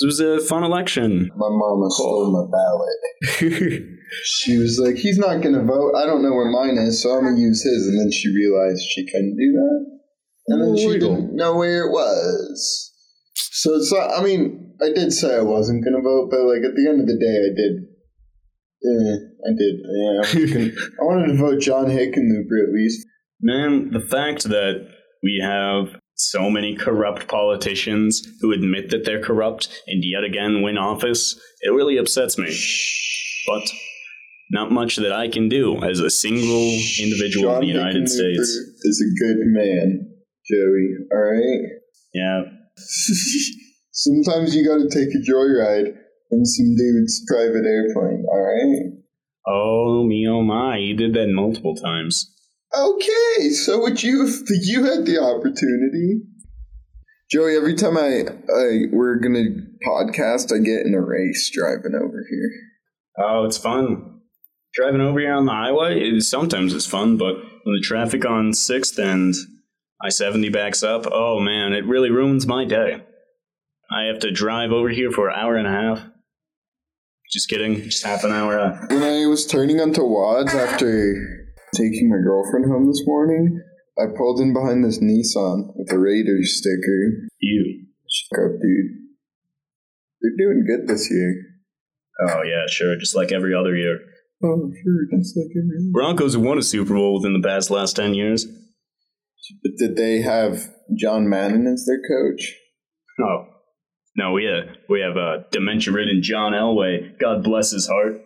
This 0.00 0.18
was 0.18 0.20
a 0.20 0.38
fun 0.46 0.62
election. 0.62 1.28
My 1.36 1.48
mama 1.48 1.90
stole 1.90 2.30
my 2.30 2.46
ballot. 2.50 3.82
She 4.22 4.56
was 4.56 4.78
like, 4.78 4.96
he's 4.96 5.18
not 5.18 5.42
going 5.42 5.54
to 5.54 5.62
vote. 5.62 5.94
I 5.94 6.06
don't 6.06 6.22
know 6.22 6.32
where 6.32 6.50
mine 6.50 6.78
is, 6.78 7.02
so 7.02 7.10
I'm 7.10 7.24
going 7.24 7.36
to 7.36 7.40
use 7.42 7.62
his. 7.62 7.86
And 7.86 8.00
then 8.00 8.10
she 8.10 8.34
realized 8.34 8.80
she 8.88 9.04
couldn't 9.04 9.36
do 9.36 9.52
that. 9.52 9.98
And 10.46 10.62
then 10.62 10.76
she 10.78 10.98
didn't 10.98 11.36
know 11.36 11.56
where 11.56 11.86
it 11.86 11.90
was. 11.90 12.90
So 13.34 13.74
it's 13.74 13.92
not, 13.92 14.18
I 14.18 14.22
mean, 14.22 14.72
I 14.80 14.92
did 14.92 15.12
say 15.12 15.36
I 15.36 15.42
wasn't 15.42 15.84
going 15.84 15.94
to 15.94 16.02
vote, 16.02 16.30
but 16.30 16.40
like 16.40 16.64
at 16.64 16.74
the 16.74 16.88
end 16.88 17.00
of 17.00 17.06
the 17.06 17.18
day, 17.18 17.36
I 17.36 17.52
did. 17.54 17.84
Yeah, 18.80 19.16
I 19.44 19.52
did. 19.58 19.74
Yeah, 19.84 20.20
I, 20.24 20.52
gonna, 20.54 20.70
I 21.00 21.04
wanted 21.04 21.26
to 21.32 21.36
vote 21.36 21.60
John 21.60 21.86
Hickenlooper 21.86 22.62
at 22.66 22.72
least. 22.72 23.06
Man, 23.40 23.90
the 23.90 24.00
fact 24.00 24.44
that 24.44 24.88
we 25.22 25.42
have 25.44 26.00
so 26.18 26.50
many 26.50 26.76
corrupt 26.76 27.28
politicians 27.28 28.26
who 28.40 28.52
admit 28.52 28.90
that 28.90 29.04
they're 29.04 29.22
corrupt 29.22 29.68
and 29.86 30.02
yet 30.04 30.24
again 30.24 30.62
win 30.62 30.76
office, 30.76 31.40
it 31.62 31.70
really 31.70 31.96
upsets 31.96 32.36
me. 32.36 32.56
But 33.46 33.70
not 34.50 34.72
much 34.72 34.96
that 34.96 35.12
I 35.12 35.28
can 35.28 35.48
do 35.48 35.82
as 35.82 36.00
a 36.00 36.10
single 36.10 36.78
individual 37.00 37.54
in 37.54 37.60
the 37.60 37.66
United 37.66 38.04
Hickenlooper 38.04 38.08
States. 38.08 38.48
is 38.82 39.04
a 39.04 39.24
good 39.24 39.38
man, 39.46 40.10
Joey. 40.50 40.88
All 41.12 41.18
right. 41.18 41.70
Yeah, 42.14 42.42
Sometimes 43.92 44.54
you 44.54 44.64
got 44.64 44.78
to 44.78 44.88
take 44.88 45.08
a 45.14 45.18
joyride 45.18 45.92
in 46.30 46.44
some 46.44 46.76
dude's 46.76 47.24
private 47.26 47.66
airplane. 47.66 48.24
All 48.30 48.40
right. 48.40 48.92
Oh 49.46 50.04
me, 50.06 50.26
oh 50.28 50.42
my! 50.42 50.76
You 50.76 50.94
did 50.94 51.14
that 51.14 51.28
multiple 51.28 51.74
times. 51.74 52.32
Okay, 52.76 53.50
so 53.50 53.80
would 53.80 54.02
you 54.02 54.26
if 54.26 54.66
you 54.66 54.84
had 54.84 55.06
the 55.06 55.18
opportunity? 55.22 56.20
Joey, 57.30 57.56
every 57.56 57.74
time 57.74 57.96
I, 57.96 58.24
I 58.52 58.86
we're 58.92 59.16
gonna 59.16 59.44
podcast, 59.86 60.52
I 60.54 60.58
get 60.62 60.86
in 60.86 60.94
a 60.94 61.00
race 61.00 61.50
driving 61.52 61.94
over 61.94 62.24
here. 62.30 62.50
Oh, 63.18 63.44
it's 63.44 63.58
fun. 63.58 64.20
Driving 64.74 65.00
over 65.00 65.18
here 65.18 65.32
on 65.32 65.46
the 65.46 65.52
highway 65.52 66.00
is 66.00 66.28
sometimes 66.30 66.74
it's 66.74 66.86
fun, 66.86 67.16
but 67.16 67.36
when 67.36 67.74
the 67.74 67.82
traffic 67.82 68.24
on 68.26 68.52
Sixth 68.52 68.98
and 68.98 69.34
I 70.02 70.10
seventy 70.10 70.50
backs 70.50 70.82
up, 70.82 71.06
oh 71.10 71.40
man, 71.40 71.72
it 71.72 71.86
really 71.86 72.10
ruins 72.10 72.46
my 72.46 72.64
day. 72.66 73.02
I 73.90 74.04
have 74.04 74.18
to 74.20 74.30
drive 74.30 74.72
over 74.72 74.90
here 74.90 75.10
for 75.10 75.28
an 75.28 75.38
hour 75.38 75.56
and 75.56 75.66
a 75.66 75.70
half. 75.70 76.02
Just 77.32 77.48
kidding, 77.48 77.82
just 77.82 78.04
half 78.04 78.24
an 78.24 78.32
hour. 78.32 78.58
Uh, 78.58 78.86
When 78.88 79.02
I 79.02 79.26
was 79.26 79.46
turning 79.46 79.80
onto 79.80 80.02
Wads 80.04 80.54
after 80.54 81.37
taking 81.74 82.08
my 82.08 82.18
girlfriend 82.22 82.66
home 82.66 82.86
this 82.86 83.02
morning, 83.06 83.62
I 83.98 84.06
pulled 84.16 84.40
in 84.40 84.52
behind 84.52 84.84
this 84.84 84.98
Nissan 84.98 85.74
with 85.74 85.92
a 85.92 85.98
Raiders 85.98 86.58
sticker. 86.58 87.28
you. 87.40 87.86
Check 88.08 88.38
out, 88.40 88.60
dude. 88.60 88.92
They're 90.20 90.36
doing 90.38 90.64
good 90.66 90.88
this 90.88 91.10
year. 91.10 91.34
Oh 92.28 92.42
yeah, 92.42 92.66
sure, 92.68 92.96
just 92.96 93.14
like 93.14 93.32
every 93.32 93.54
other 93.54 93.76
year. 93.76 93.98
Oh, 94.42 94.70
sure, 94.82 95.18
just 95.18 95.36
like 95.36 95.50
every 95.50 95.90
Broncos 95.92 96.34
have 96.34 96.42
won 96.42 96.58
a 96.58 96.62
Super 96.62 96.94
Bowl 96.94 97.14
within 97.14 97.32
the 97.32 97.46
past 97.46 97.70
last 97.70 97.96
ten 97.96 98.14
years. 98.14 98.46
But 99.62 99.72
did 99.78 99.96
they 99.96 100.20
have 100.22 100.68
John 100.96 101.28
Madden 101.28 101.66
as 101.66 101.86
their 101.86 102.00
coach? 102.00 102.54
Oh. 103.20 103.46
No, 104.16 104.32
we 104.32 104.44
have 104.44 104.76
we 104.88 105.00
have 105.00 105.16
uh, 105.16 105.44
dementia-ridden 105.52 106.22
John 106.22 106.52
Elway. 106.52 107.18
God 107.20 107.44
bless 107.44 107.70
his 107.70 107.86
heart. 107.86 108.20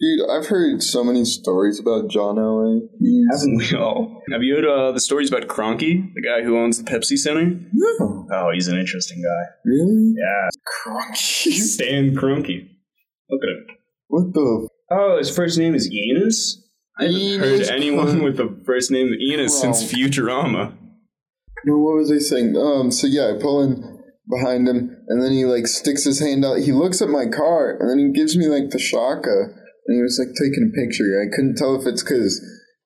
Dude, 0.00 0.30
I've 0.30 0.46
heard 0.46 0.82
so 0.82 1.04
many 1.04 1.26
stories 1.26 1.78
about 1.78 2.08
John 2.08 2.36
Elway. 2.36 2.80
He's 2.98 3.26
Haven't 3.32 3.58
we 3.58 3.76
all? 3.78 4.22
Have 4.32 4.42
you 4.42 4.54
heard 4.56 4.64
uh, 4.64 4.92
the 4.92 5.00
stories 5.00 5.28
about 5.30 5.46
Kroenke, 5.48 6.14
the 6.14 6.22
guy 6.22 6.42
who 6.42 6.56
owns 6.58 6.82
the 6.82 6.90
Pepsi 6.90 7.18
Center? 7.18 7.60
no, 7.72 8.26
Oh, 8.32 8.50
he's 8.54 8.66
an 8.68 8.78
interesting 8.78 9.22
guy. 9.22 9.50
really? 9.66 10.14
Yeah, 10.16 10.48
Kroenke. 10.66 11.52
Stan 11.52 12.14
Kroenke. 12.16 12.68
Look 13.28 13.42
at 13.42 13.48
him. 13.50 13.76
What 14.08 14.32
the? 14.32 14.68
Oh, 14.90 15.18
his 15.18 15.34
first 15.34 15.58
name 15.58 15.74
is 15.74 15.92
Enos. 15.92 16.62
I 16.98 17.04
haven't 17.04 17.20
Enos 17.20 17.68
heard 17.68 17.76
anyone 17.76 18.06
Cronk. 18.06 18.22
with 18.22 18.36
the 18.38 18.62
first 18.64 18.90
name 18.90 19.12
Enos 19.20 19.60
since 19.60 19.82
Futurama. 19.84 20.72
No, 21.66 21.76
what 21.76 21.96
was 21.96 22.10
I 22.10 22.18
saying? 22.18 22.56
Um, 22.56 22.90
so 22.90 23.06
yeah, 23.06 23.34
I 23.36 23.38
pull 23.40 23.62
in 23.62 24.02
behind 24.30 24.66
him, 24.66 24.96
and 25.08 25.22
then 25.22 25.32
he 25.32 25.44
like 25.44 25.66
sticks 25.66 26.04
his 26.04 26.20
hand 26.20 26.42
out. 26.44 26.60
He 26.60 26.72
looks 26.72 27.02
at 27.02 27.10
my 27.10 27.26
car, 27.26 27.76
and 27.78 27.90
then 27.90 27.98
he 27.98 28.10
gives 28.12 28.34
me 28.36 28.46
like 28.48 28.70
the 28.70 28.78
shaka, 28.78 29.54
and 29.86 29.96
he 29.96 30.02
was 30.02 30.18
like 30.18 30.34
taking 30.34 30.70
a 30.70 30.76
picture. 30.76 31.22
I 31.22 31.34
couldn't 31.34 31.56
tell 31.56 31.80
if 31.80 31.86
it's 31.86 32.02
because 32.02 32.40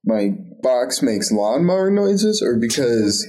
my 0.04 0.30
box 0.62 1.02
makes 1.02 1.32
lawnmower 1.32 1.90
noises 1.90 2.42
or 2.42 2.58
because 2.58 3.26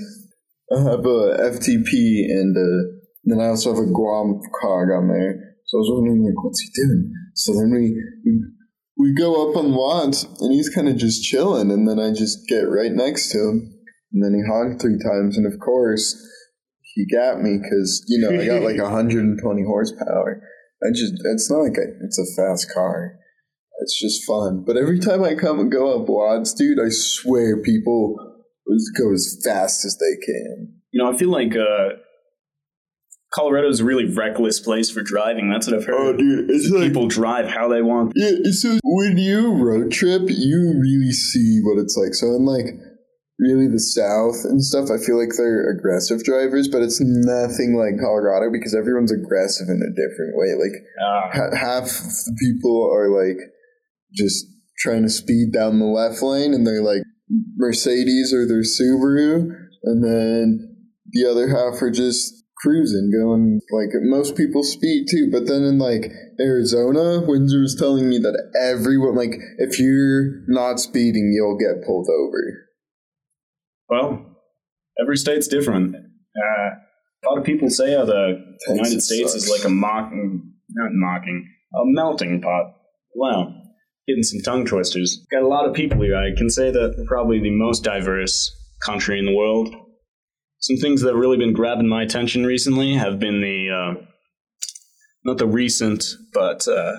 I 0.71 0.80
have 0.82 1.06
a 1.06 1.56
FTP 1.56 2.30
and 2.30 2.56
uh, 2.56 2.91
then 3.25 3.39
I 3.39 3.47
also 3.47 3.73
have 3.73 3.84
a 3.84 3.91
Guam 3.91 4.39
cog 4.62 4.89
on 4.91 5.08
there. 5.08 5.56
So 5.65 5.78
I 5.78 5.82
was 5.82 5.91
wondering 5.91 6.23
like, 6.25 6.43
what's 6.43 6.62
he 6.62 6.69
doing? 6.75 7.12
So 7.36 7.54
then 7.54 7.71
we. 7.71 7.95
we 8.25 8.41
we 8.97 9.13
go 9.13 9.49
up 9.49 9.58
on 9.58 9.75
Wads, 9.75 10.23
and 10.39 10.54
he's 10.54 10.69
kind 10.69 10.88
of 10.88 10.97
just 10.97 11.23
chilling, 11.23 11.71
and 11.71 11.88
then 11.88 11.99
I 11.99 12.13
just 12.13 12.47
get 12.47 12.69
right 12.69 12.91
next 12.91 13.30
to 13.32 13.39
him. 13.39 13.75
And 14.13 14.23
then 14.23 14.34
he 14.34 14.41
honked 14.47 14.82
three 14.82 14.97
times, 14.97 15.38
and 15.38 15.45
of 15.45 15.60
course, 15.60 16.15
he 16.93 17.06
got 17.13 17.41
me 17.41 17.60
because 17.62 18.04
you 18.08 18.19
know 18.19 18.32
I 18.39 18.45
got 18.45 18.63
like 18.63 18.80
120 18.80 19.63
horsepower. 19.63 20.41
I 20.84 20.91
just 20.91 21.13
it's 21.25 21.51
not 21.51 21.67
like 21.67 21.78
it's 22.04 22.19
a 22.19 22.41
fast 22.41 22.71
car. 22.73 23.19
It's 23.81 23.99
just 23.99 24.25
fun. 24.25 24.63
But 24.65 24.77
every 24.77 24.99
time 24.99 25.23
I 25.23 25.35
come 25.35 25.59
and 25.59 25.71
go 25.71 25.99
up 25.99 26.07
Wads, 26.09 26.53
dude, 26.53 26.79
I 26.79 26.89
swear 26.89 27.61
people 27.61 28.15
go 28.97 29.13
as 29.13 29.39
fast 29.45 29.85
as 29.85 29.97
they 29.97 30.25
can. 30.25 30.73
You 30.91 31.03
know, 31.03 31.11
I 31.11 31.17
feel 31.17 31.29
like 31.29 31.55
uh, 31.55 31.89
Colorado's 33.33 33.81
a 33.81 33.85
really 33.85 34.05
reckless 34.13 34.59
place 34.59 34.89
for 34.89 35.01
driving. 35.01 35.49
That's 35.49 35.67
what 35.67 35.75
I've 35.75 35.85
heard. 35.85 36.15
Oh, 36.15 36.17
dude, 36.17 36.49
it's 36.49 36.69
like 36.71 36.88
People 36.88 37.07
drive 37.07 37.47
how 37.47 37.67
they 37.67 37.81
want. 37.81 38.13
yeah. 38.15 38.31
So 38.51 38.79
when 38.83 39.17
you 39.17 39.53
road 39.61 39.91
trip, 39.91 40.23
you 40.29 40.73
really 40.79 41.11
see 41.11 41.59
what 41.63 41.77
it's 41.81 41.97
like. 42.01 42.13
So 42.13 42.27
in 42.27 42.45
like 42.45 42.65
really 43.38 43.67
the 43.67 43.79
South 43.79 44.45
and 44.45 44.63
stuff, 44.63 44.89
I 44.89 44.97
feel 45.03 45.19
like 45.19 45.35
they're 45.38 45.69
aggressive 45.69 46.23
drivers, 46.23 46.69
but 46.69 46.81
it's 46.81 47.01
nothing 47.01 47.75
like 47.75 47.99
Colorado 47.99 48.49
because 48.51 48.73
everyone's 48.73 49.11
aggressive 49.11 49.67
in 49.67 49.81
a 49.83 49.91
different 49.91 50.38
way. 50.38 50.55
Like 50.55 50.81
ha- 51.33 51.55
half 51.59 51.83
the 51.85 52.35
people 52.39 52.89
are 52.95 53.09
like 53.09 53.38
just 54.15 54.45
trying 54.80 55.04
to 55.04 55.10
speed 55.10 55.54
down 55.54 55.80
the 55.80 55.86
left 55.86 56.21
lane 56.21 56.54
and 56.54 56.65
they're 56.65 56.84
like 56.84 57.01
Mercedes 57.58 58.34
or 58.34 58.47
their 58.47 58.62
Subaru 58.62 59.49
and 59.84 60.04
then 60.04 60.78
the 61.12 61.30
other 61.30 61.49
half 61.49 61.82
are 61.82 61.91
just 61.91 62.43
cruising 62.62 63.12
going 63.12 63.60
like 63.71 63.89
most 64.04 64.36
people 64.36 64.63
speed 64.63 65.08
too 65.10 65.30
but 65.32 65.47
then 65.47 65.63
in 65.63 65.78
like 65.78 66.12
Arizona 66.39 67.21
Windsor 67.25 67.62
was 67.62 67.75
telling 67.75 68.10
me 68.10 68.17
that 68.19 68.38
everyone 68.60 69.15
like 69.15 69.36
if 69.58 69.80
you're 69.80 70.43
not 70.47 70.80
speeding 70.80 71.32
you'll 71.36 71.58
get 71.58 71.86
pulled 71.86 72.08
over 72.10 72.65
well, 73.89 74.25
every 74.99 75.17
state's 75.17 75.47
different. 75.47 75.95
Uh, 75.95 76.69
a 76.69 77.25
lot 77.30 77.38
of 77.38 77.43
people 77.43 77.69
say 77.69 77.95
how 77.95 78.06
the 78.06 78.56
United 78.67 79.01
States 79.01 79.32
sucks. 79.32 79.43
is 79.43 79.49
like 79.49 79.65
a 79.65 79.69
mocking, 79.69 80.54
not 80.69 80.91
mocking, 80.91 81.47
a 81.73 81.82
melting 81.86 82.41
pot. 82.41 82.73
Wow, 83.13 83.54
getting 84.07 84.23
some 84.23 84.41
tongue 84.41 84.65
twisters. 84.65 85.25
Got 85.31 85.43
a 85.43 85.47
lot 85.47 85.67
of 85.67 85.73
people 85.73 86.01
here. 86.01 86.15
I 86.15 86.35
can 86.35 86.49
say 86.49 86.71
that 86.71 87.05
probably 87.07 87.39
the 87.39 87.51
most 87.51 87.83
diverse 87.83 88.51
country 88.85 89.19
in 89.19 89.25
the 89.25 89.35
world. 89.35 89.73
Some 90.59 90.77
things 90.77 91.01
that 91.01 91.09
have 91.09 91.19
really 91.19 91.37
been 91.37 91.53
grabbing 91.53 91.87
my 91.87 92.03
attention 92.03 92.45
recently 92.45 92.95
have 92.95 93.19
been 93.19 93.41
the, 93.41 93.69
uh, 93.69 94.05
not 95.23 95.37
the 95.37 95.47
recent, 95.47 96.05
but 96.33 96.67
uh, 96.67 96.93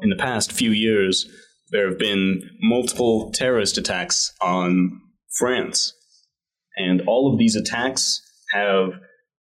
in 0.00 0.10
the 0.10 0.16
past 0.16 0.52
few 0.52 0.70
years, 0.70 1.28
there 1.70 1.88
have 1.88 1.98
been 1.98 2.42
multiple 2.60 3.30
terrorist 3.32 3.76
attacks 3.76 4.32
on 4.42 5.00
France. 5.38 5.92
And 6.76 7.02
all 7.06 7.32
of 7.32 7.38
these 7.38 7.56
attacks 7.56 8.22
have 8.52 8.92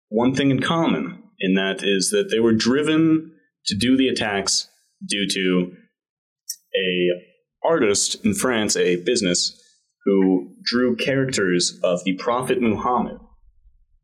one 0.10 0.36
thing 0.36 0.52
in 0.52 0.62
common, 0.62 1.24
and 1.40 1.58
that 1.58 1.84
is 1.84 2.10
that 2.12 2.30
they 2.32 2.40
were 2.40 2.54
driven 2.54 3.32
to 3.68 3.76
do 3.78 3.96
the 3.96 4.08
attacks 4.08 4.68
due 5.08 5.28
to 5.30 5.72
a 6.78 7.68
artist 7.68 8.24
in 8.24 8.34
France, 8.34 8.76
a 8.76 8.98
business, 8.98 9.62
who 10.06 10.56
drew 10.64 10.96
characters 10.96 11.80
of 11.84 12.04
the 12.06 12.16
Prophet 12.16 12.62
Muhammad. 12.62 13.18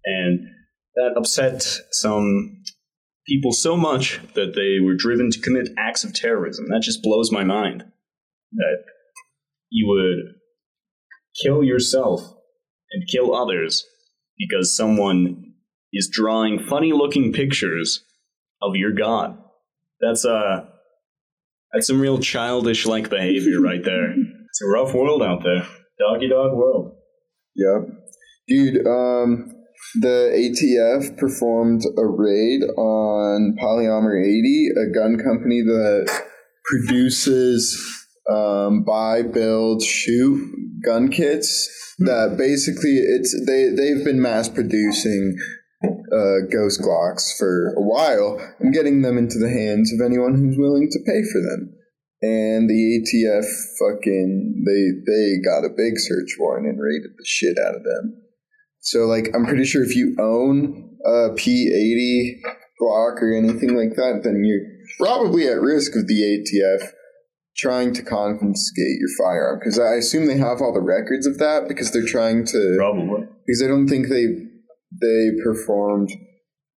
And 0.06 0.48
that 0.96 1.14
upset 1.16 1.64
some 1.92 2.62
people 3.26 3.54
so 3.54 3.78
much 3.78 4.20
that 4.34 4.54
they 4.56 4.84
were 4.84 4.96
driven 4.96 5.32
to 5.32 5.40
commit 5.40 5.70
acts 5.78 6.04
of 6.04 6.14
terrorism. 6.14 6.68
That 6.70 6.82
just 6.82 7.02
blows 7.02 7.32
my 7.32 7.44
mind. 7.44 7.86
That 8.52 8.84
you 9.70 9.88
would 9.88 10.36
kill 11.42 11.64
yourself 11.64 12.22
and 12.92 13.08
kill 13.08 13.34
others 13.34 13.86
because 14.38 14.76
someone 14.76 15.54
is 15.92 16.10
drawing 16.12 16.60
funny 16.60 16.92
looking 16.92 17.34
pictures 17.34 18.04
of 18.62 18.76
your 18.76 18.92
god. 18.92 19.38
That's 20.02 20.26
uh 20.26 20.68
that's 21.74 21.88
some 21.88 22.00
real 22.00 22.20
childish 22.20 22.86
like 22.86 23.10
behavior 23.10 23.60
right 23.60 23.84
there. 23.84 24.12
It's 24.12 24.62
a 24.62 24.68
rough 24.68 24.94
world 24.94 25.24
out 25.24 25.44
there. 25.44 25.68
Doggy 26.00 26.30
dog 26.30 26.54
world. 26.54 26.96
Yep. 27.56 27.90
Dude, 28.48 28.88
um, 28.88 29.52
the 30.02 30.32
ATF 30.34 31.18
performed 31.18 31.84
a 31.98 32.06
raid 32.06 32.64
on 32.78 33.56
Polymer 33.62 34.22
80, 34.22 34.70
a 34.78 34.94
gun 34.94 35.18
company 35.18 35.62
that 35.62 36.24
produces, 36.66 38.08
um, 38.30 38.84
buy, 38.84 39.22
build, 39.22 39.84
shoot 39.84 40.40
gun 40.84 41.10
kits. 41.10 41.96
That 42.00 42.36
basically 42.38 42.98
it's 42.98 43.36
they 43.46 43.70
they've 43.70 44.04
been 44.04 44.22
mass 44.22 44.50
producing 44.50 45.38
uh, 46.13 46.45
ghost 46.52 46.82
Glocks 46.82 47.36
for 47.38 47.73
a 47.76 47.82
while 47.82 48.39
and 48.60 48.73
getting 48.73 49.02
them 49.02 49.17
into 49.17 49.39
the 49.39 49.49
hands 49.49 49.91
of 49.91 50.06
anyone 50.06 50.36
who's 50.36 50.58
willing 50.58 50.89
to 50.91 50.99
pay 51.06 51.23
for 51.32 51.41
them 51.41 51.73
and 52.23 52.69
the 52.69 53.04
ATF 53.04 53.43
fucking 53.80 54.63
they 54.65 55.12
they 55.12 55.36
got 55.43 55.65
a 55.65 55.76
big 55.76 55.97
search 55.97 56.38
warrant 56.39 56.65
and 56.65 56.80
raided 56.80 57.12
the 57.17 57.26
shit 57.26 57.58
out 57.60 57.76
of 57.76 57.84
them. 57.84 58.21
So 58.80 58.99
like 58.99 59.28
I'm 59.36 59.45
pretty 59.45 59.65
sure 59.65 59.84
if 59.84 59.95
you 59.95 60.15
own 60.19 60.97
a 61.06 61.36
P80 61.36 62.39
Glock 62.82 63.21
or 63.21 63.34
anything 63.36 63.76
like 63.76 63.95
that, 63.97 64.21
then 64.23 64.43
you're 64.45 64.65
probably 64.97 65.47
at 65.47 65.60
risk 65.60 65.95
of 65.97 66.08
the 66.08 66.21
ATF 66.21 66.91
trying 67.58 67.93
to 67.93 68.02
confiscate 68.02 68.99
your 68.99 69.10
firearm 69.17 69.60
because 69.60 69.78
I 69.78 69.95
assume 69.95 70.26
they 70.26 70.38
have 70.38 70.62
all 70.62 70.73
the 70.73 70.82
records 70.82 71.28
of 71.28 71.39
that 71.39 71.67
because 71.67 71.91
they're 71.91 72.06
trying 72.08 72.45
to 72.47 72.76
Probably. 72.78 73.28
because 73.45 73.62
I 73.62 73.67
don't 73.67 73.88
think 73.88 74.08
they 74.08 74.47
they 75.02 75.30
performed 75.44 76.10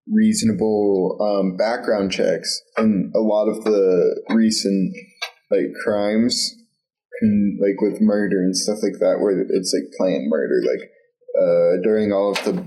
reasonable 0.08 1.18
um, 1.20 1.56
background 1.56 2.12
checks 2.12 2.62
and 2.76 3.12
a 3.14 3.20
lot 3.20 3.48
of 3.48 3.64
the 3.64 4.22
recent 4.30 4.94
like 5.50 5.72
crimes 5.84 6.54
can, 7.18 7.58
like 7.60 7.80
with 7.80 8.00
murder 8.00 8.38
and 8.38 8.56
stuff 8.56 8.78
like 8.82 8.98
that 9.00 9.18
where 9.20 9.44
it's 9.50 9.74
like 9.74 9.92
planned 9.96 10.28
murder 10.28 10.60
like 10.62 10.90
uh, 11.40 11.82
during 11.82 12.12
all 12.12 12.32
of 12.32 12.44
the 12.44 12.64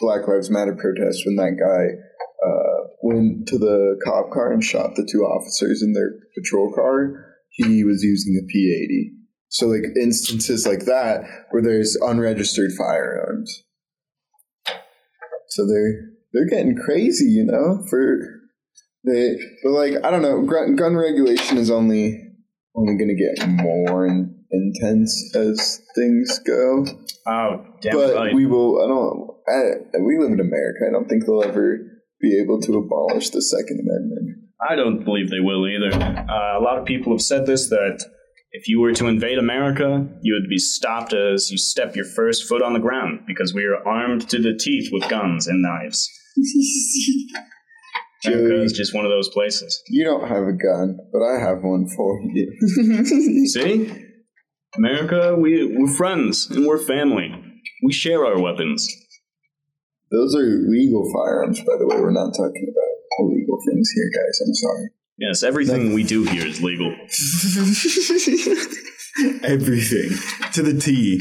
Black 0.00 0.26
Lives 0.26 0.50
Matter 0.50 0.76
protests 0.76 1.24
when 1.26 1.36
that 1.36 1.56
guy 1.58 2.48
uh, 2.48 2.88
went 3.02 3.48
to 3.48 3.58
the 3.58 3.98
cop 4.04 4.30
car 4.30 4.52
and 4.52 4.64
shot 4.64 4.94
the 4.94 5.08
two 5.10 5.20
officers 5.20 5.82
in 5.82 5.92
their 5.92 6.10
patrol 6.36 6.72
car 6.72 7.34
he 7.50 7.84
was 7.84 8.02
using 8.02 8.38
a 8.38 8.46
P80 8.46 9.14
so 9.48 9.66
like 9.66 9.84
instances 10.00 10.66
like 10.66 10.86
that 10.86 11.22
where 11.50 11.62
there's 11.62 11.96
unregistered 12.00 12.70
firearms 12.78 13.64
so 15.58 15.66
they're 15.66 16.10
they're 16.32 16.48
getting 16.48 16.76
crazy, 16.76 17.24
you 17.24 17.44
know. 17.44 17.84
For 17.90 18.18
they, 19.04 19.36
but 19.64 19.70
like 19.70 19.94
I 20.04 20.10
don't 20.10 20.22
know, 20.22 20.42
gun, 20.42 20.76
gun 20.76 20.94
regulation 20.94 21.58
is 21.58 21.70
only 21.70 22.22
only 22.76 22.96
going 22.96 23.08
to 23.08 23.16
get 23.16 23.48
more 23.48 24.06
in, 24.06 24.44
intense 24.52 25.34
as 25.34 25.82
things 25.96 26.38
go. 26.46 26.86
Oh, 27.26 27.64
damn 27.82 27.96
but 27.96 28.34
we 28.34 28.46
will. 28.46 28.80
I 28.82 28.86
don't. 28.86 29.28
I, 29.48 29.98
we 29.98 30.18
live 30.18 30.32
in 30.32 30.40
America. 30.40 30.86
I 30.86 30.92
don't 30.92 31.08
think 31.08 31.26
they'll 31.26 31.42
ever 31.42 31.78
be 32.20 32.40
able 32.40 32.60
to 32.60 32.76
abolish 32.76 33.30
the 33.30 33.42
Second 33.42 33.80
Amendment. 33.80 34.44
I 34.70 34.76
don't 34.76 35.04
believe 35.04 35.30
they 35.30 35.40
will 35.40 35.66
either. 35.66 35.92
Uh, 35.92 36.58
a 36.58 36.62
lot 36.62 36.78
of 36.78 36.84
people 36.84 37.12
have 37.12 37.22
said 37.22 37.46
this 37.46 37.68
that 37.70 38.04
if 38.52 38.68
you 38.68 38.80
were 38.80 38.92
to 38.92 39.06
invade 39.06 39.38
America, 39.38 40.08
you 40.22 40.34
would 40.34 40.48
be 40.48 40.58
stopped 40.58 41.12
as 41.12 41.50
you 41.50 41.58
step 41.58 41.94
your 41.94 42.04
first 42.04 42.48
foot 42.48 42.62
on 42.62 42.72
the 42.72 42.78
ground 42.78 43.20
because 43.26 43.52
we 43.52 43.64
are 43.64 43.86
armed 43.86 44.28
to 44.30 44.40
the 44.40 44.54
teeth 44.54 44.88
with 44.92 45.08
guns 45.08 45.46
and 45.46 45.62
knives. 45.62 46.08
America 48.24 48.62
is 48.62 48.72
just 48.72 48.94
one 48.94 49.04
of 49.04 49.10
those 49.10 49.28
places. 49.28 49.80
you 49.88 50.04
don't 50.04 50.28
have 50.28 50.42
a 50.42 50.52
gun, 50.52 50.98
but 51.12 51.22
I 51.22 51.38
have 51.38 51.62
one 51.62 51.86
for 51.88 52.20
you. 52.32 53.46
See? 53.46 53.92
America, 54.76 55.36
we, 55.36 55.76
we're 55.76 55.94
friends 55.94 56.50
and 56.50 56.66
we're 56.66 56.84
family. 56.84 57.32
We 57.84 57.92
share 57.92 58.26
our 58.26 58.40
weapons. 58.40 58.88
Those 60.10 60.34
are 60.34 60.40
legal 60.40 61.10
firearms, 61.12 61.60
by 61.60 61.76
the 61.78 61.86
way. 61.86 62.00
We're 62.00 62.10
not 62.10 62.32
talking 62.32 62.66
about 62.72 62.92
illegal 63.20 63.58
things 63.68 63.90
here, 63.94 64.10
guys. 64.14 64.40
I'm 64.44 64.54
sorry. 64.54 64.88
Yes, 65.18 65.42
everything 65.42 65.92
we 65.94 66.04
do 66.04 66.22
here 66.24 66.46
is 66.46 66.62
legal. 66.62 66.92
Everything 69.42 70.10
to 70.52 70.62
the 70.62 70.78
T. 70.80 71.20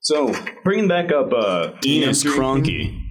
So, 0.00 0.32
bringing 0.64 0.88
back 0.88 1.12
up 1.12 1.32
uh, 1.32 1.72
Enos 1.84 2.24
Andrew- 2.24 2.40
Kroenke. 2.40 3.02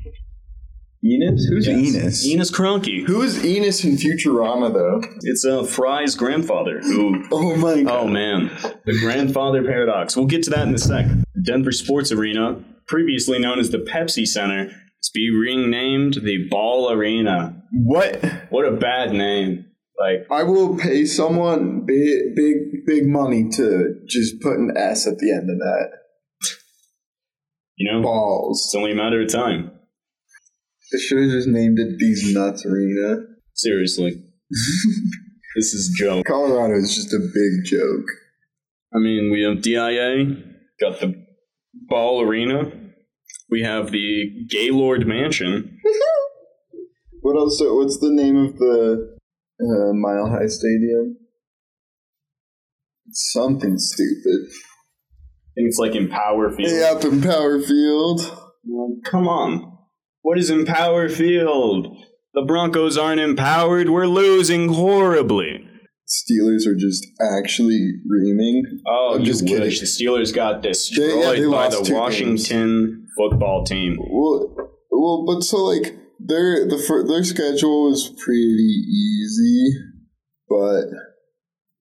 Enos? 1.04 1.46
Who's 1.48 1.68
Yes. 1.68 1.78
Enos? 1.96 2.26
Enos 2.26 2.52
Kroenke. 2.52 3.06
Who 3.06 3.22
is 3.22 3.46
Enos 3.46 3.84
in 3.84 3.98
Futurama, 3.98 4.74
though? 4.74 5.04
It's 5.22 5.46
uh, 5.46 5.64
Fry's 5.64 6.16
grandfather 6.16 6.80
who 6.80 7.24
Oh 7.32 7.56
my 7.58 7.84
god. 7.84 7.92
Oh 8.06 8.08
man, 8.08 8.50
the 8.86 8.98
grandfather 9.00 9.64
paradox. 9.64 10.16
We'll 10.18 10.26
get 10.26 10.42
to 10.44 10.50
that 10.52 10.68
in 10.68 10.74
a 10.74 10.80
sec. 10.80 11.06
The 11.36 11.42
Denver 11.46 11.72
Sports 11.72 12.12
Arena, 12.12 12.64
previously 12.88 13.38
known 13.38 13.60
as 13.60 13.70
the 13.70 13.78
Pepsi 13.78 14.26
Center, 14.26 14.66
is 14.70 15.12
being 15.14 15.36
renamed 15.36 16.16
the 16.24 16.48
Ball 16.50 16.92
Arena. 16.92 17.62
What? 17.72 18.26
What 18.50 18.66
a 18.66 18.72
bad 18.72 19.12
name! 19.12 19.65
Like, 20.00 20.28
I 20.30 20.44
will 20.44 20.78
pay 20.78 21.06
someone 21.06 21.86
big, 21.86 22.36
big, 22.36 22.86
big 22.86 23.08
money 23.08 23.48
to 23.52 23.96
just 24.08 24.42
put 24.42 24.58
an 24.58 24.74
S 24.76 25.08
at 25.08 25.20
the 25.20 25.32
end 25.32 25.50
of 25.50 25.58
that. 25.58 25.90
you 27.78 27.92
know, 27.92 28.02
Balls. 28.02 28.66
it's 28.66 28.76
only 28.76 28.92
a 28.92 28.96
matter 28.96 29.22
of 29.22 29.32
time. 29.32 29.72
They 30.92 31.00
should 31.00 31.22
have 31.22 31.32
just 31.32 31.48
named 31.48 31.80
it 31.80 31.98
These 31.98 32.34
Nuts 32.34 32.66
Arena. 32.66 33.22
Seriously, 33.54 34.12
this 35.56 35.74
is 35.74 35.94
a 35.94 36.04
joke. 36.04 36.26
Colorado 36.26 36.76
is 36.78 36.94
just 36.94 37.14
a 37.14 37.20
big 37.20 37.66
joke. 37.66 38.06
I 38.94 39.00
mean, 39.00 39.32
we 39.32 39.42
have 39.44 39.62
DIA, 39.62 40.26
got 40.80 41.00
the 41.00 41.26
Ball 41.90 42.22
Arena, 42.22 42.72
we 43.50 43.64
have 43.64 43.92
the 43.92 44.46
Gaylord 44.50 45.08
Mansion. 45.08 45.80
What 47.22 47.38
else? 47.38 47.58
What's 47.60 47.98
the 47.98 48.12
name 48.12 48.38
of 48.38 48.56
the 48.60 49.15
uh, 49.62 49.94
Mile 49.94 50.30
High 50.30 50.48
Stadium? 50.48 51.18
It's 53.08 53.32
something 53.32 53.78
stupid. 53.78 54.48
I 54.50 55.52
think 55.56 55.68
it's 55.70 55.78
like 55.78 55.96
Empower 55.96 56.52
Field. 56.52 56.72
Yeah, 56.72 56.92
up 56.98 57.04
in 57.06 57.22
Power 57.22 57.62
Field. 57.62 58.22
Well, 58.66 58.98
come 59.06 59.28
on. 59.28 59.78
What 60.22 60.38
is 60.38 60.50
Empower 60.50 61.08
Field? 61.08 61.88
The 62.34 62.42
Broncos 62.42 62.98
aren't 62.98 63.22
empowered. 63.22 63.90
We're 63.90 64.08
losing 64.08 64.74
horribly. 64.74 65.66
Steelers 66.08 66.68
are 66.68 66.76
just 66.76 67.08
actually 67.40 67.94
reaming. 68.08 68.64
Oh, 68.88 69.14
I'm 69.16 69.24
just 69.24 69.44
wish. 69.44 69.52
kidding. 69.52 69.70
The 69.70 69.86
Steelers 69.86 70.34
got 70.36 70.62
destroyed 70.62 71.10
They- 71.10 71.20
yeah, 71.20 71.46
they 71.46 71.52
by 71.52 71.70
the 71.70 71.90
Washington 71.94 73.08
football 73.18 73.64
team. 73.66 73.98
Well, 74.00 74.54
well, 74.92 75.26
but 75.26 75.44
so 75.44 75.58
like 75.64 75.96
their 76.20 76.68
the 76.68 77.06
their 77.08 77.24
schedule 77.24 77.90
was 77.90 78.10
pretty 78.24 78.42
easy, 78.42 79.74
but 80.50 80.86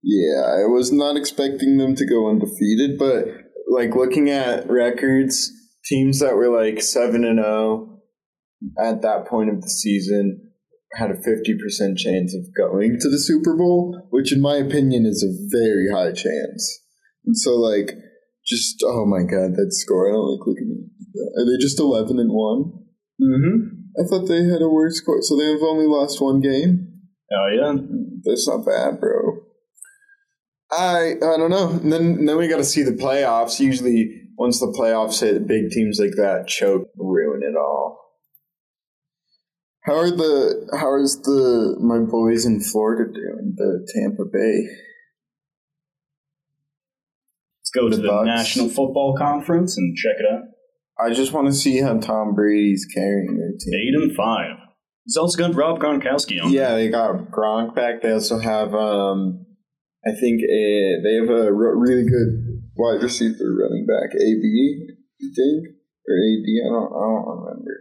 yeah, 0.03 0.43
I 0.43 0.67
was 0.67 0.93
not 0.93 1.17
expecting 1.17 1.79
them 1.79 1.95
to 1.97 2.07
go 2.07 2.29
undefeated. 2.29 2.99
But 2.99 3.27
like 3.69 3.95
looking 3.95 4.31
at 4.31 4.69
records, 4.69 5.51
teams 5.85 6.21
that 6.21 6.37
were 6.37 6.49
like 6.49 6.83
seven 6.83 7.25
and 7.25 7.39
zero 7.39 8.01
at 8.79 9.03
that 9.03 9.27
point 9.27 9.51
of 9.51 9.61
the 9.61 9.69
season 9.69 10.51
had 10.95 11.11
a 11.11 11.23
fifty 11.23 11.57
percent 11.57 11.99
chance 11.99 12.35
of 12.35 12.47
going 12.57 12.99
to 13.01 13.11
the 13.11 13.19
Super 13.19 13.57
Bowl, 13.57 14.07
which 14.11 14.33
in 14.33 14.41
my 14.41 14.57
opinion 14.57 15.07
is 15.07 15.23
a 15.23 15.57
very 15.57 15.91
high 15.91 16.13
chance. 16.13 16.81
And 17.25 17.37
so 17.37 17.57
like 17.57 17.93
just 18.47 18.83
oh 18.85 19.07
my 19.07 19.23
god, 19.23 19.57
that 19.57 19.69
score! 19.71 20.09
I 20.09 20.13
don't 20.13 20.33
like 20.33 20.47
looking 20.47 20.71
at 20.71 21.13
that. 21.15 21.43
Are 21.43 21.47
they 21.47 21.63
just 21.63 21.81
eleven 21.81 22.19
and 22.19 22.31
one? 22.31 22.73
Mm-hmm. 23.21 23.74
I 23.99 24.07
thought 24.09 24.27
they 24.27 24.45
had 24.45 24.63
a 24.63 24.69
worse 24.69 24.99
score, 24.99 25.23
so 25.23 25.37
they've 25.37 25.63
only 25.63 25.87
lost 25.87 26.21
one 26.21 26.41
game. 26.41 26.89
Oh, 27.33 27.49
yeah. 27.53 27.75
That's 28.25 28.49
not 28.49 28.67
bad, 28.67 29.01
bro. 29.01 29.41
I 30.71 31.13
I 31.23 31.37
don't 31.37 31.51
know. 31.51 31.71
And 31.71 31.93
then 31.93 32.25
then 32.27 32.37
we 32.37 32.49
got 32.49 32.57
to 32.57 32.65
see 32.65 32.83
the 32.83 32.93
playoffs. 32.93 33.61
Usually, 33.61 34.23
once 34.37 34.59
the 34.59 34.67
playoffs 34.67 35.21
hit, 35.21 35.47
big 35.47 35.71
teams 35.71 35.99
like 36.01 36.17
that 36.17 36.47
choke, 36.49 36.89
ruin 36.97 37.43
it 37.43 37.57
all. 37.57 38.01
How 39.85 39.97
are 39.97 40.11
the 40.11 40.69
how 40.81 40.99
is 40.99 41.21
the 41.23 41.77
my 41.81 41.99
boys 41.99 42.47
in 42.47 42.61
Florida 42.61 43.13
doing? 43.13 43.55
The 43.57 43.87
Tampa 43.95 44.25
Bay. 44.25 44.67
Let's 47.61 47.71
go 47.75 47.89
to 47.91 47.97
The 47.97 48.03
the 48.03 48.09
Bucks. 48.09 48.27
National 48.27 48.69
Football 48.69 49.17
Conference 49.17 49.77
and 49.77 49.95
check 49.97 50.17
it 50.19 50.27
out. 50.33 50.45
I 50.99 51.13
just 51.13 51.33
want 51.33 51.49
to 51.49 51.53
see 51.53 51.81
how 51.81 51.99
Tom 51.99 52.35
Brady's 52.35 52.87
carrying 52.87 53.37
team. 53.59 53.75
Eight 53.75 53.95
and 53.95 54.17
five. 54.17 54.57
He's 55.05 55.17
also 55.17 55.39
got 55.39 55.55
Rob 55.55 55.81
Gronkowski 55.81 56.43
on. 56.43 56.51
Yeah, 56.51 56.75
they 56.75 56.89
got 56.89 57.31
Gronk 57.31 57.75
back. 57.75 58.01
They 58.03 58.13
also 58.13 58.39
have, 58.39 58.75
um, 58.75 59.45
I 60.07 60.13
think, 60.13 60.41
a, 60.41 61.01
they 61.05 61.15
have 61.17 61.29
a 61.29 61.53
really 61.53 62.09
good 62.09 62.63
wide 62.77 63.03
receiver 63.03 63.53
running 63.61 63.87
back, 63.87 64.15
AB, 64.15 64.89
I 65.21 65.27
think, 65.37 65.77
or 66.09 66.15
AD. 66.17 66.49
I 66.49 66.69
don't, 66.73 66.93
I 66.93 67.03
don't 67.05 67.29
remember. 67.29 67.81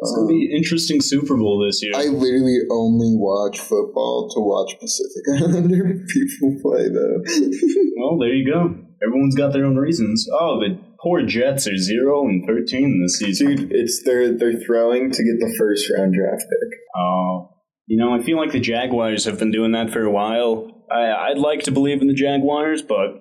It's 0.00 0.14
going 0.14 0.28
to 0.28 0.32
be 0.32 0.46
an 0.46 0.56
interesting 0.56 1.00
Super 1.00 1.36
Bowl 1.36 1.64
this 1.66 1.82
year. 1.82 1.92
I 1.96 2.04
literally 2.04 2.60
only 2.70 3.16
watch 3.18 3.58
football 3.58 4.30
to 4.32 4.40
watch 4.40 4.78
Pacific 4.78 5.24
Islander 5.34 6.06
people 6.06 6.56
play, 6.62 6.88
though. 6.88 7.18
well, 7.98 8.18
there 8.18 8.32
you 8.32 8.46
go. 8.46 8.76
Everyone's 9.04 9.34
got 9.34 9.52
their 9.52 9.64
own 9.64 9.76
reasons. 9.76 10.28
Oh, 10.32 10.60
the 10.60 10.78
poor 11.02 11.22
Jets 11.22 11.66
are 11.66 11.76
0 11.76 12.28
and 12.28 12.44
13 12.46 13.02
this 13.02 13.18
season. 13.18 13.56
Dude, 13.56 13.72
it's 13.72 14.02
they're 14.04 14.36
they're 14.36 14.60
throwing 14.60 15.10
to 15.10 15.22
get 15.22 15.38
the 15.38 15.54
first 15.58 15.90
round 15.96 16.14
draft 16.14 16.42
pick. 16.42 16.78
Oh, 16.96 17.54
you 17.86 17.96
know, 17.96 18.14
I 18.14 18.22
feel 18.22 18.36
like 18.36 18.52
the 18.52 18.60
Jaguars 18.60 19.24
have 19.24 19.38
been 19.38 19.50
doing 19.50 19.72
that 19.72 19.90
for 19.90 20.02
a 20.02 20.10
while. 20.10 20.84
I, 20.90 21.30
I'd 21.30 21.38
like 21.38 21.62
to 21.64 21.70
believe 21.70 22.00
in 22.00 22.08
the 22.08 22.14
Jaguars, 22.14 22.82
but 22.82 23.20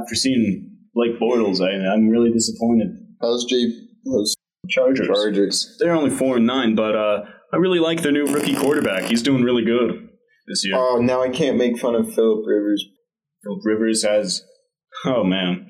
after 0.00 0.14
seeing 0.14 0.70
Blake 0.94 1.18
Bortles, 1.20 1.60
I, 1.60 1.92
I'm 1.92 2.08
really 2.08 2.30
disappointed. 2.30 2.88
How's 3.20 3.44
Jay? 3.44 3.72
How's 4.06 4.34
Chargers. 4.68 5.06
Chargers? 5.06 5.76
They're 5.78 5.94
only 5.94 6.10
four 6.10 6.36
and 6.36 6.46
nine, 6.46 6.74
but 6.74 6.94
uh, 6.94 7.24
I 7.52 7.56
really 7.56 7.78
like 7.78 8.02
their 8.02 8.12
new 8.12 8.26
rookie 8.26 8.56
quarterback. 8.56 9.04
He's 9.04 9.22
doing 9.22 9.42
really 9.42 9.64
good 9.64 10.08
this 10.46 10.64
year. 10.64 10.74
Oh, 10.76 11.00
now 11.00 11.22
I 11.22 11.28
can't 11.28 11.56
make 11.56 11.78
fun 11.78 11.94
of 11.94 12.12
Philip 12.14 12.44
Rivers. 12.46 12.84
Philip 13.42 13.60
Rivers 13.64 14.04
has. 14.04 14.42
Oh 15.04 15.24
man, 15.24 15.68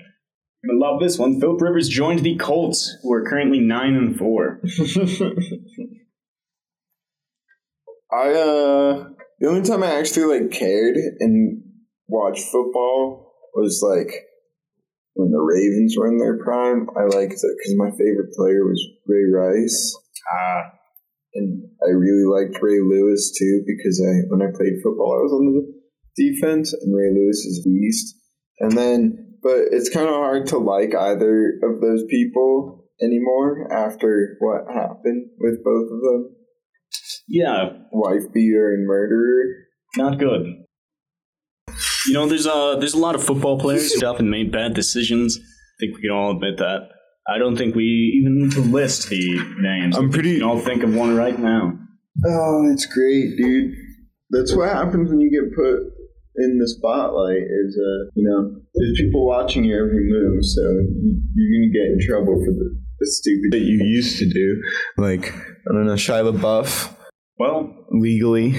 gonna 0.66 0.79
love 0.79 1.00
this 1.00 1.18
one. 1.18 1.40
Philip 1.40 1.61
Rivers 1.61 1.88
joined 1.88 2.20
the 2.20 2.37
Colts, 2.37 2.96
who 3.03 3.12
are 3.12 3.24
currently 3.29 3.61
nine 3.61 3.94
and 3.94 4.16
four. 4.16 4.61
I 8.12 8.31
uh 8.31 9.09
the 9.40 9.48
only 9.48 9.62
time 9.62 9.83
I 9.83 9.98
actually 9.98 10.40
like 10.40 10.53
cared 10.53 10.96
and 11.20 11.62
watched 12.07 12.44
football 12.44 13.33
was 13.55 13.83
like 13.83 14.12
when 15.14 15.31
the 15.31 15.40
Ravens 15.40 15.96
were 15.98 16.09
in 16.09 16.18
their 16.18 16.38
prime. 16.38 16.88
I 16.96 17.05
liked 17.05 17.33
it 17.33 17.57
because 17.59 17.77
my 17.77 17.90
favorite 17.90 18.33
player 18.33 18.64
was 18.64 18.81
Ray 19.07 19.24
Rice. 19.33 19.96
Ah, 20.33 20.62
and 21.35 21.64
I 21.83 21.90
really 21.90 22.24
liked 22.24 22.62
Ray 22.62 22.81
Lewis 22.81 23.33
too 23.37 23.62
because 23.66 24.00
I 24.00 24.27
when 24.29 24.42
I 24.42 24.53
played 24.55 24.83
football 24.83 25.18
I 25.18 25.22
was 25.22 25.33
on 25.33 25.46
the 25.53 25.74
defense 26.16 26.72
and 26.72 26.94
Ray 26.94 27.11
Lewis 27.12 27.38
is 27.38 27.64
a 27.64 27.68
beast. 27.68 28.16
And 28.61 28.79
then 28.79 29.24
but 29.44 29.59
it's 29.70 29.88
kind 29.90 30.09
of 30.09 30.14
hard 30.14 30.46
to 30.48 30.59
like 30.59 30.94
either 30.94 31.61
of 31.62 31.80
those 31.80 32.02
people 32.11 32.85
anymore 33.00 33.72
after 33.72 34.37
what 34.40 34.62
happened 34.74 35.28
with 35.38 35.62
both 35.62 35.85
of 35.92 36.00
them. 36.00 36.37
yeah, 37.28 37.64
Wife 37.92 38.33
beater 38.33 38.72
and 38.74 38.87
murderer. 38.87 39.44
not 39.96 40.18
good. 40.18 40.46
You 42.07 42.12
know, 42.12 42.26
there's 42.26 42.46
a 42.46 42.76
there's 42.78 42.94
a 42.94 42.98
lot 42.98 43.14
of 43.14 43.22
football 43.24 43.59
players 43.59 43.92
who 43.94 44.07
up 44.07 44.18
and 44.18 44.30
made 44.30 44.52
bad 44.52 44.74
decisions. 44.74 45.38
I 45.38 45.74
think 45.80 45.96
we 45.96 46.02
can 46.02 46.11
all 46.11 46.33
admit 46.33 46.59
that. 46.59 46.88
I 47.26 47.38
don't 47.38 47.57
think 47.57 47.74
we 47.74 47.85
even 48.20 48.37
need 48.38 48.52
to 48.52 48.61
list 48.61 49.09
the 49.09 49.40
names. 49.59 49.96
I'm 49.96 50.11
pretty- 50.11 50.35
We 50.35 50.38
can 50.40 50.48
all 50.48 50.59
think 50.59 50.83
of 50.83 50.94
one 50.94 51.16
right 51.16 51.38
now. 51.38 51.72
Oh, 52.26 52.70
it's 52.70 52.85
great, 52.87 53.37
dude. 53.38 53.72
That's 54.30 54.54
what 54.54 54.68
happens 54.68 55.09
when 55.11 55.20
you 55.20 55.30
get 55.30 55.57
put 55.57 55.80
in 56.37 56.59
the 56.59 56.68
spotlight. 56.68 57.42
Is 57.42 57.79
uh, 57.79 58.11
you 58.14 58.25
know, 58.29 58.61
there's 58.75 58.99
people 58.99 59.27
watching 59.27 59.64
your 59.64 59.87
every 59.87 60.05
move, 60.09 60.44
so 60.44 60.61
you- 60.61 61.20
you're 61.35 61.61
gonna 61.61 61.73
get 61.73 61.92
in 61.92 61.99
trouble 62.07 62.35
for 62.44 62.53
the, 62.53 62.77
the 63.01 63.07
stupid 63.07 63.53
that 63.53 63.61
you 63.66 63.85
used 63.85 64.18
to 64.18 64.29
do. 64.29 64.62
Like 64.97 65.33
I 65.35 65.73
don't 65.73 65.87
know, 65.87 65.94
Shia 65.94 66.33
LaBeouf 66.33 66.94
Well, 67.38 67.87
legally. 67.90 68.53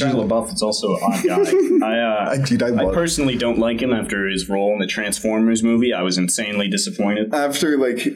Shia 0.00 0.14
LaBeouf 0.14 0.54
is 0.54 0.62
also 0.62 0.88
a 0.94 0.98
hot 1.00 1.22
guy. 1.24 1.86
I 1.86 1.98
uh, 1.98 2.36
Dude, 2.46 2.62
I 2.62 2.88
I 2.88 2.94
personally 2.94 3.36
don't 3.36 3.58
like 3.58 3.80
him 3.82 3.92
after 3.92 4.26
his 4.28 4.48
role 4.48 4.72
in 4.72 4.78
the 4.78 4.86
Transformers 4.86 5.62
movie. 5.62 5.92
I 5.92 6.00
was 6.02 6.16
insanely 6.16 6.68
disappointed. 6.68 7.34
after 7.34 7.76
like 7.76 8.06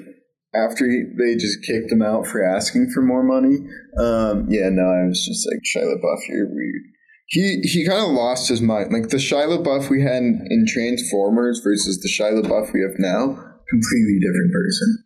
after 0.55 0.89
he, 0.91 1.05
they 1.19 1.35
just 1.37 1.63
kicked 1.67 1.93
him 1.93 2.01
out 2.01 2.27
for 2.27 2.43
asking 2.43 2.91
for 2.95 3.03
more 3.03 3.23
money. 3.23 3.57
Um, 3.99 4.47
yeah, 4.49 4.71
no, 4.71 4.85
I 4.85 5.07
was 5.07 5.23
just 5.27 5.47
like 5.47 5.61
Shia 5.69 5.85
LaBeouf, 5.93 6.29
you're 6.31 6.47
weird. 6.47 6.83
He 7.29 7.61
he 7.63 7.87
kind 7.87 8.05
of 8.05 8.11
lost 8.13 8.49
his 8.49 8.63
mind. 8.63 8.93
Like 8.93 9.09
the 9.09 9.17
Shia 9.17 9.47
LaBeouf 9.59 9.91
we 9.91 10.03
had 10.03 10.23
in, 10.23 10.47
in 10.49 10.65
Transformers 10.69 11.61
versus 11.63 12.01
the 12.01 12.09
Shia 12.09 12.41
LaBeouf 12.41 12.73
we 12.73 12.83
have 12.83 12.99
now, 12.99 13.27
completely 13.69 14.19
different 14.21 14.53
person. 14.53 15.05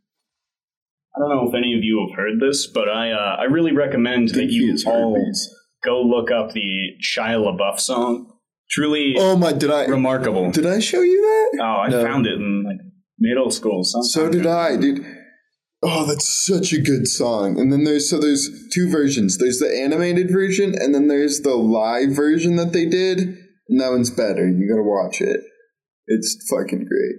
I 1.17 1.21
don't 1.21 1.31
know 1.31 1.49
if 1.49 1.55
any 1.55 1.75
of 1.75 1.83
you 1.83 2.07
have 2.07 2.17
heard 2.17 2.39
this, 2.41 2.67
but 2.67 2.89
I 2.89 3.11
uh, 3.13 3.37
I 3.41 3.45
really 3.45 3.73
recommend 3.73 4.31
that 4.31 4.51
you 4.51 4.77
all 4.87 5.17
go 5.85 6.03
look 6.03 6.31
up 6.31 6.53
the 6.53 6.91
Shia 7.03 7.37
LaBeouf 7.39 7.81
song. 7.81 8.27
Truly 8.71 9.15
Oh 9.19 9.37
my! 9.37 9.53
Did 9.53 9.71
I 9.71 9.87
remarkable. 9.87 10.51
did 10.53 10.67
I 10.67 10.79
show 10.79 11.01
you 11.01 11.21
that? 11.23 11.63
Oh, 11.65 11.81
I 11.81 11.89
No. 11.89 12.05
found 12.05 12.27
it 12.27 12.35
in 12.35 12.65
like 12.65 12.77
middle 13.19 13.51
school. 13.51 13.83
sometime 13.83 14.09
So 14.09 14.31
did. 14.31 14.47
I, 14.47 14.77
dude. 14.77 15.05
Oh, 15.83 16.05
that's 16.05 16.47
such 16.47 16.73
a 16.73 16.81
good 16.81 17.09
song. 17.09 17.59
And 17.59 17.73
then 17.73 17.85
there's 17.85 18.11
so 18.11 18.19
there's 18.19 18.51
two 18.73 18.91
versions. 18.91 19.39
There's 19.39 19.59
the 19.59 19.75
animated 19.75 20.31
version, 20.31 20.75
and 20.79 20.95
then 20.95 21.09
there's 21.09 21.41
the 21.41 21.55
live 21.55 22.11
version 22.11 22.57
that 22.57 22.73
they 22.73 22.85
did. 22.85 23.19
And 23.69 23.81
that 23.81 23.91
one's 23.91 24.11
better. 24.11 24.47
You 24.47 24.69
gotta 24.69 24.83
watch 24.83 25.21
it. 25.21 25.41
It's 26.07 26.37
fucking 26.51 26.87
great. 26.87 27.17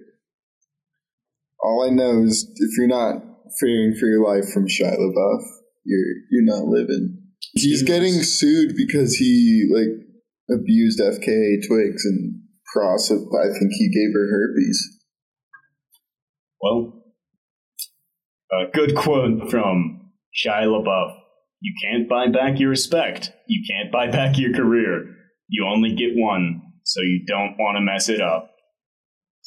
All 1.64 1.88
I 1.88 1.90
know 1.90 2.24
is 2.24 2.52
if 2.58 2.78
you're 2.78 2.88
not 2.88 3.24
fearing 3.60 3.96
for 4.00 4.06
your 4.06 4.24
life 4.24 4.50
from 4.54 4.68
Shia 4.68 4.96
LaBeouf, 4.98 5.44
you're 5.84 6.16
you're 6.30 6.46
not 6.46 6.66
living. 6.66 7.18
He's 7.54 7.82
getting 7.82 8.22
sued 8.22 8.76
because 8.76 9.16
he 9.16 9.68
like 9.74 10.60
abused 10.60 11.00
FKA 11.00 11.66
Twigs 11.68 12.06
and 12.06 12.42
Cross. 12.68 13.12
I 13.12 13.48
think 13.58 13.72
he 13.74 13.90
gave 13.90 14.14
her 14.14 14.28
herpes. 14.30 15.00
Well, 16.62 17.01
a 18.52 18.72
good 18.74 18.96
quote 18.96 19.50
from 19.50 20.12
Shia 20.36 20.66
LaBeouf. 20.66 21.18
You 21.62 21.74
can't 21.84 22.10
buy 22.10 22.28
back 22.28 22.60
your 22.60 22.70
respect. 22.70 23.32
You 23.48 23.64
can't 23.70 23.92
buy 23.92 24.08
back 24.08 24.38
your 24.38 24.54
career. 24.54 25.16
You 25.48 25.66
only 25.68 25.96
get 25.96 26.12
one, 26.16 26.62
so 26.84 27.02
you 27.02 27.24
don't 27.28 27.56
want 27.60 27.78
to 27.78 27.82
mess 27.82 28.10
it 28.10 28.22
up. 28.22 28.52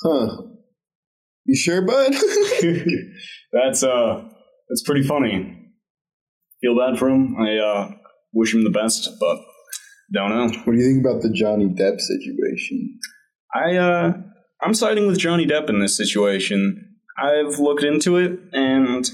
Huh. 0.02 0.42
You 1.46 1.56
sure, 1.56 1.82
bud? 1.82 2.12
that's 3.52 3.82
uh, 3.82 4.24
that's 4.68 4.82
pretty 4.84 5.02
funny. 5.02 5.72
Feel 6.62 6.76
bad 6.76 6.98
for 6.98 7.08
him. 7.08 7.36
I 7.38 7.56
uh, 7.58 7.90
wish 8.32 8.54
him 8.54 8.64
the 8.64 8.70
best, 8.70 9.08
but 9.20 9.38
don't 10.12 10.30
know. 10.30 10.46
what 10.64 10.72
do 10.72 10.78
you 10.78 10.86
think 10.86 11.04
about 11.04 11.22
the 11.22 11.30
Johnny 11.30 11.66
Depp 11.66 12.00
situation? 12.00 13.00
I 13.54 13.76
uh, 13.76 14.12
I'm 14.62 14.74
siding 14.74 15.06
with 15.06 15.18
Johnny 15.18 15.46
Depp 15.46 15.68
in 15.68 15.80
this 15.80 15.96
situation. 15.96 16.93
I've 17.16 17.58
looked 17.58 17.84
into 17.84 18.16
it, 18.16 18.38
and 18.52 19.08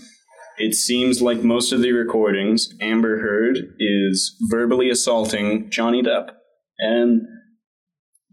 it 0.59 0.75
seems 0.75 1.21
like 1.21 1.43
most 1.43 1.73
of 1.73 1.83
the 1.83 1.93
recordings, 1.93 2.69
Amber 2.81 3.21
Heard 3.21 3.59
is 3.79 4.37
verbally 4.51 4.91
assaulting 4.91 5.71
Johnny 5.71 6.03
Depp, 6.03 6.31
and 6.79 7.23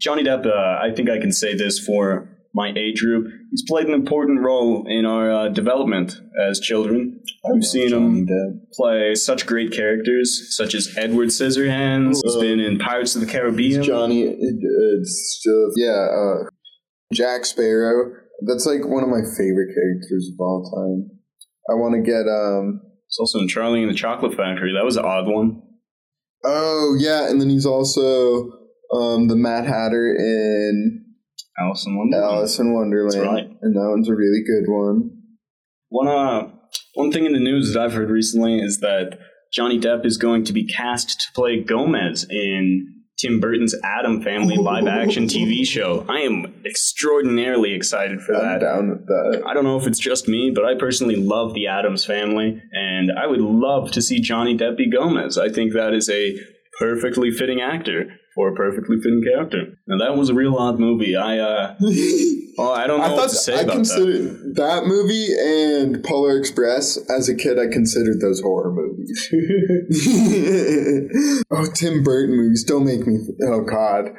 Johnny 0.00 0.24
Depp. 0.24 0.46
Uh, 0.46 0.78
I 0.82 0.94
think 0.94 1.10
I 1.10 1.18
can 1.18 1.32
say 1.32 1.54
this 1.54 1.78
for 1.78 2.28
my 2.54 2.72
age 2.76 3.00
group. 3.00 3.26
He's 3.50 3.64
played 3.68 3.86
an 3.86 3.94
important 3.94 4.40
role 4.40 4.84
in 4.88 5.04
our 5.04 5.30
uh, 5.30 5.48
development 5.48 6.20
as 6.40 6.60
children. 6.60 7.20
We've 7.52 7.64
seen 7.64 7.90
Johnny 7.90 8.20
him 8.20 8.26
Depp. 8.26 8.72
play 8.72 9.14
such 9.14 9.46
great 9.46 9.72
characters, 9.72 10.56
such 10.56 10.74
as 10.74 10.94
Edward 10.96 11.28
Scissorhands. 11.28 12.20
He's 12.22 12.36
been 12.36 12.60
in 12.60 12.78
Pirates 12.78 13.14
of 13.14 13.20
the 13.20 13.26
Caribbean. 13.26 13.82
Johnny, 13.82 14.26
uh, 14.26 15.70
yeah, 15.76 16.08
uh, 16.10 16.48
Jack 17.12 17.44
Sparrow. 17.44 18.12
That's 18.46 18.66
like 18.66 18.86
one 18.86 19.02
of 19.02 19.08
my 19.08 19.22
favorite 19.36 19.74
characters 19.74 20.30
of 20.32 20.38
all 20.40 20.62
time. 20.62 21.10
I 21.70 21.74
want 21.74 21.94
to 21.94 22.02
get 22.02 22.26
um. 22.28 22.80
He's 23.08 23.18
also 23.18 23.38
in 23.40 23.48
Charlie 23.48 23.82
and 23.82 23.90
the 23.90 23.96
Chocolate 23.96 24.34
Factory. 24.36 24.72
That 24.74 24.84
was 24.84 24.96
an 24.96 25.04
odd 25.04 25.26
one. 25.26 25.62
Oh 26.44 26.96
yeah, 26.98 27.28
and 27.28 27.40
then 27.40 27.50
he's 27.50 27.66
also 27.66 28.50
um 28.94 29.28
the 29.28 29.36
Mad 29.36 29.66
Hatter 29.66 30.14
in 30.14 31.04
Alice 31.58 31.84
in 31.86 31.96
Wonderland. 31.96 32.32
Alice 32.32 32.58
in 32.58 32.72
Wonderland, 32.74 33.12
That's 33.12 33.26
right. 33.26 33.50
and 33.62 33.74
that 33.74 33.88
one's 33.90 34.08
a 34.08 34.14
really 34.14 34.42
good 34.46 34.70
one. 34.70 35.10
One 35.88 36.08
uh, 36.08 36.50
one 36.94 37.10
thing 37.10 37.24
in 37.26 37.32
the 37.32 37.40
news 37.40 37.72
that 37.72 37.82
I've 37.82 37.94
heard 37.94 38.10
recently 38.10 38.58
is 38.60 38.80
that 38.80 39.18
Johnny 39.52 39.80
Depp 39.80 40.04
is 40.04 40.16
going 40.18 40.44
to 40.44 40.52
be 40.52 40.66
cast 40.66 41.20
to 41.20 41.26
play 41.34 41.62
Gomez 41.62 42.26
in 42.28 42.97
Tim 43.18 43.40
Burton's 43.40 43.74
Addams 43.82 44.22
Family 44.22 44.56
live 44.56 44.86
action 44.86 45.24
TV 45.24 45.66
show. 45.66 46.06
I 46.08 46.20
am 46.20 46.62
extraordinarily 46.64 47.74
excited 47.74 48.20
for 48.20 48.34
I'm 48.34 48.42
that. 48.44 48.60
down 48.60 48.90
with 48.90 49.06
that. 49.06 49.42
I 49.44 49.54
don't 49.54 49.64
know 49.64 49.76
if 49.76 49.88
it's 49.88 49.98
just 49.98 50.28
me, 50.28 50.52
but 50.54 50.64
I 50.64 50.76
personally 50.78 51.16
love 51.16 51.52
the 51.52 51.66
Addams 51.66 52.04
family, 52.04 52.62
and 52.72 53.10
I 53.10 53.26
would 53.26 53.40
love 53.40 53.90
to 53.92 54.02
see 54.02 54.20
Johnny 54.20 54.56
Depp 54.56 54.76
be 54.76 54.88
Gomez. 54.88 55.36
I 55.36 55.48
think 55.48 55.72
that 55.72 55.94
is 55.94 56.08
a 56.08 56.38
perfectly 56.78 57.32
fitting 57.32 57.60
actor 57.60 58.14
for 58.38 58.52
a 58.52 58.54
perfectly 58.54 58.96
fitting 59.02 59.20
character. 59.24 59.76
And 59.88 60.00
that 60.00 60.16
was 60.16 60.28
a 60.28 60.34
real 60.34 60.54
odd 60.54 60.78
movie. 60.78 61.16
I 61.16 61.38
uh, 61.40 61.74
oh, 61.82 62.72
I 62.72 62.86
don't 62.86 62.98
know 63.00 63.04
I 63.04 63.10
what 63.10 63.18
thought 63.22 63.30
to 63.30 63.34
say 63.34 63.58
I 63.58 63.62
about 63.62 63.66
that. 63.66 63.72
considered 63.78 64.54
that. 64.54 64.86
movie 64.86 65.26
and 65.36 66.04
Polar 66.04 66.38
Express 66.38 66.96
as 67.10 67.28
a 67.28 67.34
kid. 67.34 67.58
I 67.58 67.66
considered 67.66 68.20
those 68.20 68.40
horror 68.40 68.72
movies. 68.72 69.28
oh, 71.50 71.66
Tim 71.74 72.04
Burton 72.04 72.36
movies! 72.36 72.62
Don't 72.62 72.84
make 72.84 73.04
me. 73.08 73.18
Oh 73.42 73.62
God, 73.62 74.10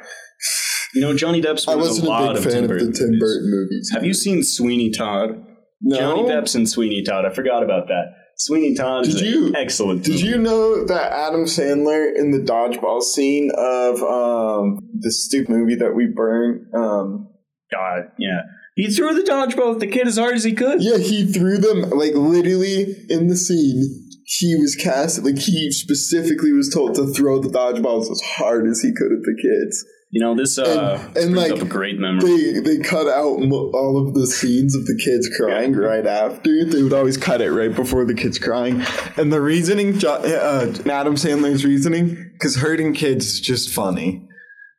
You 0.94 1.00
know, 1.00 1.16
Johnny 1.16 1.40
Depp's 1.40 1.66
I 1.66 1.76
wasn't 1.76 2.08
a 2.08 2.12
a 2.12 2.34
big 2.34 2.36
of 2.36 2.44
fan 2.52 2.64
of 2.64 2.68
the 2.70 2.92
Tim 2.92 3.06
movies. 3.06 3.20
Burton 3.20 3.50
movies. 3.50 3.90
Have 3.94 4.04
you 4.04 4.12
seen 4.12 4.42
Sweeney 4.42 4.90
Todd? 4.90 5.42
No. 5.80 5.96
Johnny 5.98 6.24
Depp's 6.28 6.54
in 6.54 6.66
Sweeney 6.66 7.02
Todd. 7.02 7.24
I 7.24 7.30
forgot 7.30 7.62
about 7.62 7.88
that. 7.88 8.04
Sweeney 8.44 8.74
Todd 8.74 9.04
Did 9.04 9.20
you- 9.20 9.52
excellent. 9.54 10.02
Did 10.04 10.12
movie. 10.14 10.26
you 10.28 10.38
know 10.38 10.84
that 10.86 11.12
Adam 11.12 11.44
Sandler 11.44 12.10
in 12.16 12.30
the 12.30 12.38
dodgeball 12.38 13.02
scene 13.02 13.50
of 13.54 14.02
um, 14.02 14.78
the 14.98 15.12
stupid 15.12 15.50
movie 15.50 15.74
that 15.74 15.94
we 15.94 16.06
burned? 16.06 16.66
Um, 16.74 17.28
God, 17.70 18.04
yeah. 18.18 18.40
He 18.76 18.86
threw 18.88 19.14
the 19.14 19.30
dodgeball 19.30 19.74
at 19.74 19.80
the 19.80 19.86
kid 19.86 20.06
as 20.06 20.16
hard 20.16 20.36
as 20.36 20.44
he 20.44 20.54
could. 20.54 20.82
yeah, 20.82 20.96
he 20.96 21.30
threw 21.30 21.58
them 21.58 21.82
like 21.90 22.14
literally 22.14 22.96
in 23.10 23.26
the 23.26 23.36
scene. 23.36 24.06
He 24.24 24.56
was 24.56 24.74
cast 24.74 25.22
like 25.22 25.38
he 25.38 25.70
specifically 25.70 26.52
was 26.52 26.72
told 26.72 26.94
to 26.94 27.12
throw 27.12 27.40
the 27.40 27.48
dodgeballs 27.50 28.10
as 28.10 28.22
hard 28.24 28.66
as 28.68 28.80
he 28.80 28.90
could 28.94 29.12
at 29.12 29.22
the 29.22 29.36
kids. 29.42 29.84
You 30.12 30.20
know, 30.20 30.34
this 30.34 30.58
uh, 30.58 31.00
And- 31.14 31.16
and, 31.16 31.36
like, 31.36 31.52
up 31.52 31.60
a 31.62 31.64
great 31.64 31.98
memory. 32.00 32.54
They 32.54 32.60
they 32.60 32.78
cut 32.78 33.06
out 33.06 33.38
mo- 33.40 33.70
all 33.72 34.04
of 34.04 34.14
the 34.14 34.26
scenes 34.26 34.74
of 34.74 34.84
the 34.86 34.96
kids 35.04 35.30
crying 35.36 35.72
right 35.74 36.04
after. 36.06 36.64
They 36.64 36.82
would 36.82 36.92
always 36.92 37.16
cut 37.16 37.40
it 37.40 37.52
right 37.52 37.72
before 37.74 38.04
the 38.04 38.14
kids 38.14 38.36
crying. 38.38 38.82
And 39.16 39.32
the 39.32 39.40
reasoning, 39.40 39.98
Jo- 40.00 40.14
uh, 40.14 40.72
Adam 40.90 41.14
Sandler's 41.14 41.64
reasoning, 41.64 42.16
because 42.32 42.56
hurting 42.56 42.94
kids 42.94 43.26
is 43.34 43.40
just 43.40 43.70
funny. 43.70 44.26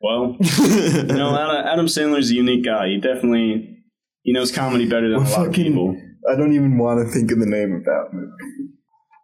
Well, 0.02 0.36
you 0.40 1.02
know, 1.04 1.34
Adam 1.34 1.66
Adam 1.66 1.86
Sandler's 1.86 2.30
a 2.30 2.34
unique 2.34 2.64
guy. 2.64 2.88
He 2.88 3.00
definitely 3.00 3.78
he 4.22 4.32
knows 4.34 4.52
comedy 4.52 4.84
better 4.86 5.08
than 5.08 5.18
a 5.18 5.22
Well, 5.22 5.30
lot 5.38 5.46
of 5.48 5.54
people. 5.54 5.96
I 6.30 6.36
don't 6.36 6.52
even 6.54 6.76
want 6.76 7.06
to 7.06 7.10
think 7.12 7.32
of 7.32 7.38
the 7.38 7.46
name 7.46 7.72
of 7.74 7.84
that 7.84 8.04
movie. 8.12 8.70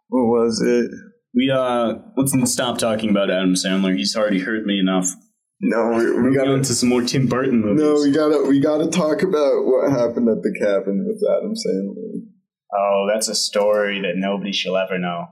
What 0.07 0.25
was 0.25 0.59
it? 0.65 0.89
We 1.35 1.51
uh, 1.53 1.93
let's 2.17 2.51
stop 2.51 2.79
talking 2.79 3.11
about 3.11 3.29
Adam 3.29 3.53
Sandler. 3.53 3.95
He's 3.95 4.15
already 4.15 4.39
hurt 4.39 4.65
me 4.65 4.79
enough. 4.79 5.05
No, 5.61 5.89
we, 5.89 6.29
we 6.29 6.35
got 6.35 6.47
into 6.47 6.73
some 6.73 6.89
more 6.89 7.01
Tim 7.01 7.27
Burton 7.27 7.59
movies. 7.59 7.83
No, 7.83 7.93
we 8.01 8.11
gotta 8.11 8.47
we 8.47 8.59
gotta 8.59 8.87
talk 8.87 9.21
about 9.23 9.65
what 9.65 9.91
happened 9.91 10.29
at 10.29 10.41
the 10.41 10.55
cabin 10.57 11.05
with 11.05 11.21
Adam 11.29 11.53
Sandler. 11.53 12.23
oh, 12.73 13.07
that's 13.11 13.27
a 13.27 13.35
story 13.35 14.01
that 14.01 14.13
nobody 14.15 14.53
shall 14.53 14.77
ever 14.77 14.97
know. 14.97 15.27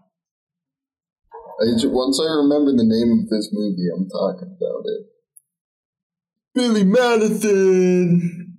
I 1.60 1.66
once 1.86 2.20
I 2.20 2.26
remember 2.26 2.72
the 2.72 2.84
name 2.84 3.24
of 3.24 3.30
this 3.30 3.50
movie, 3.54 3.88
I'm 3.96 4.08
talking 4.10 4.56
about 4.58 4.84
it. 4.86 5.06
Billy 6.54 6.84
Madison. 6.84 8.58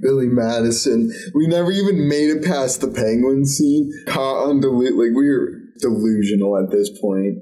Billy 0.00 0.28
Madison. 0.28 1.12
We 1.34 1.46
never 1.48 1.70
even 1.70 2.08
made 2.08 2.30
it 2.30 2.44
past 2.44 2.80
the 2.80 2.88
penguin 2.88 3.44
scene. 3.44 3.92
Caught 4.06 4.48
on 4.48 4.62
delu- 4.62 4.96
like 4.96 5.14
we 5.16 5.28
were 5.28 5.50
delusional 5.80 6.56
at 6.56 6.70
this 6.70 6.90
point. 6.98 7.38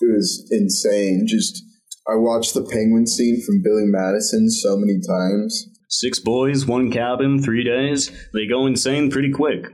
It 0.00 0.14
was 0.14 0.48
insane. 0.50 1.26
Just 1.26 1.62
I 2.08 2.14
watched 2.14 2.54
the 2.54 2.62
penguin 2.62 3.06
scene 3.06 3.42
from 3.44 3.62
Billy 3.62 3.86
Madison 3.86 4.50
so 4.50 4.76
many 4.76 5.00
times. 5.00 5.68
Six 5.88 6.18
boys, 6.18 6.66
one 6.66 6.90
cabin, 6.90 7.42
three 7.42 7.64
days. 7.64 8.10
They 8.32 8.46
go 8.46 8.66
insane 8.66 9.10
pretty 9.10 9.30
quick. 9.30 9.66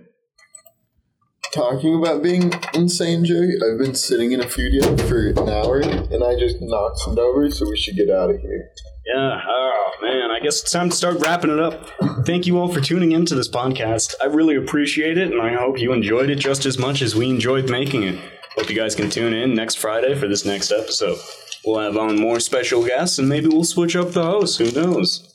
Talking 1.53 1.99
about 1.99 2.23
being 2.23 2.51
insane, 2.73 3.27
Joey, 3.27 3.57
I've 3.62 3.79
been 3.79 3.95
sitting 3.95 4.33
in 4.33 4.41
a 4.41 4.49
studio 4.49 4.97
for 4.97 5.29
an 5.29 5.51
hour 5.51 5.81
and 5.81 6.25
I 6.25 6.35
just 6.39 6.57
knocked 6.61 7.01
it 7.09 7.18
over, 7.18 7.51
so 7.51 7.68
we 7.68 7.77
should 7.77 7.97
get 7.97 8.09
out 8.09 8.31
of 8.31 8.41
here. 8.41 8.70
Yeah, 9.05 9.41
oh 9.47 9.91
man, 10.01 10.31
I 10.31 10.41
guess 10.43 10.62
it's 10.62 10.70
time 10.70 10.89
to 10.89 10.97
start 10.97 11.20
wrapping 11.20 11.51
it 11.51 11.59
up. 11.59 11.91
Thank 12.25 12.47
you 12.47 12.59
all 12.59 12.73
for 12.73 12.81
tuning 12.81 13.12
into 13.12 13.35
this 13.35 13.51
podcast. 13.51 14.14
I 14.23 14.27
really 14.27 14.57
appreciate 14.57 15.18
it, 15.18 15.31
and 15.31 15.43
I 15.43 15.55
hope 15.55 15.79
you 15.79 15.93
enjoyed 15.93 16.31
it 16.31 16.37
just 16.37 16.64
as 16.64 16.79
much 16.79 17.03
as 17.03 17.14
we 17.14 17.29
enjoyed 17.29 17.68
making 17.68 18.05
it. 18.05 18.18
Hope 18.57 18.68
you 18.68 18.76
guys 18.76 18.94
can 18.94 19.09
tune 19.09 19.32
in 19.32 19.55
next 19.55 19.76
Friday 19.76 20.14
for 20.14 20.28
this 20.28 20.44
next 20.44 20.70
episode. 20.72 21.18
We'll 21.64 21.78
have 21.80 21.96
on 21.96 22.20
more 22.20 22.38
special 22.40 22.84
guests, 22.84 23.18
and 23.18 23.28
maybe 23.28 23.48
we'll 23.48 23.64
switch 23.64 23.96
up 23.96 24.11
the 24.12 24.24
host. 24.24 24.59
Who 24.59 24.70
knows? 24.72 25.28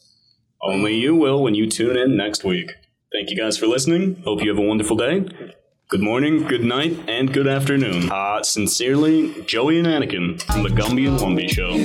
Only 0.62 0.96
you 0.96 1.16
will 1.16 1.42
when 1.42 1.56
you 1.56 1.70
tune 1.70 1.98
in 1.98 2.16
next 2.16 2.44
week. 2.44 2.74
Thank 3.12 3.30
you 3.30 3.38
guys 3.38 3.58
for 3.58 3.68
listening. 3.68 4.22
Hope 4.24 4.44
you 4.44 4.50
have 4.50 4.58
a 4.58 4.68
wonderful 4.68 4.98
day. 4.98 5.26
Good 5.90 6.02
morning, 6.02 6.44
good 6.44 6.66
night, 6.66 7.00
and 7.08 7.32
good 7.34 7.48
afternoon. 7.48 8.12
Uh, 8.12 8.44
sincerely, 8.44 9.34
Joey 9.44 9.80
and 9.80 9.88
Anakin 9.88 10.42
from 10.44 10.64
the 10.64 10.70
Gumby 10.70 11.08
and 11.08 11.18
Wumby 11.18 11.50
Show. 11.50 11.78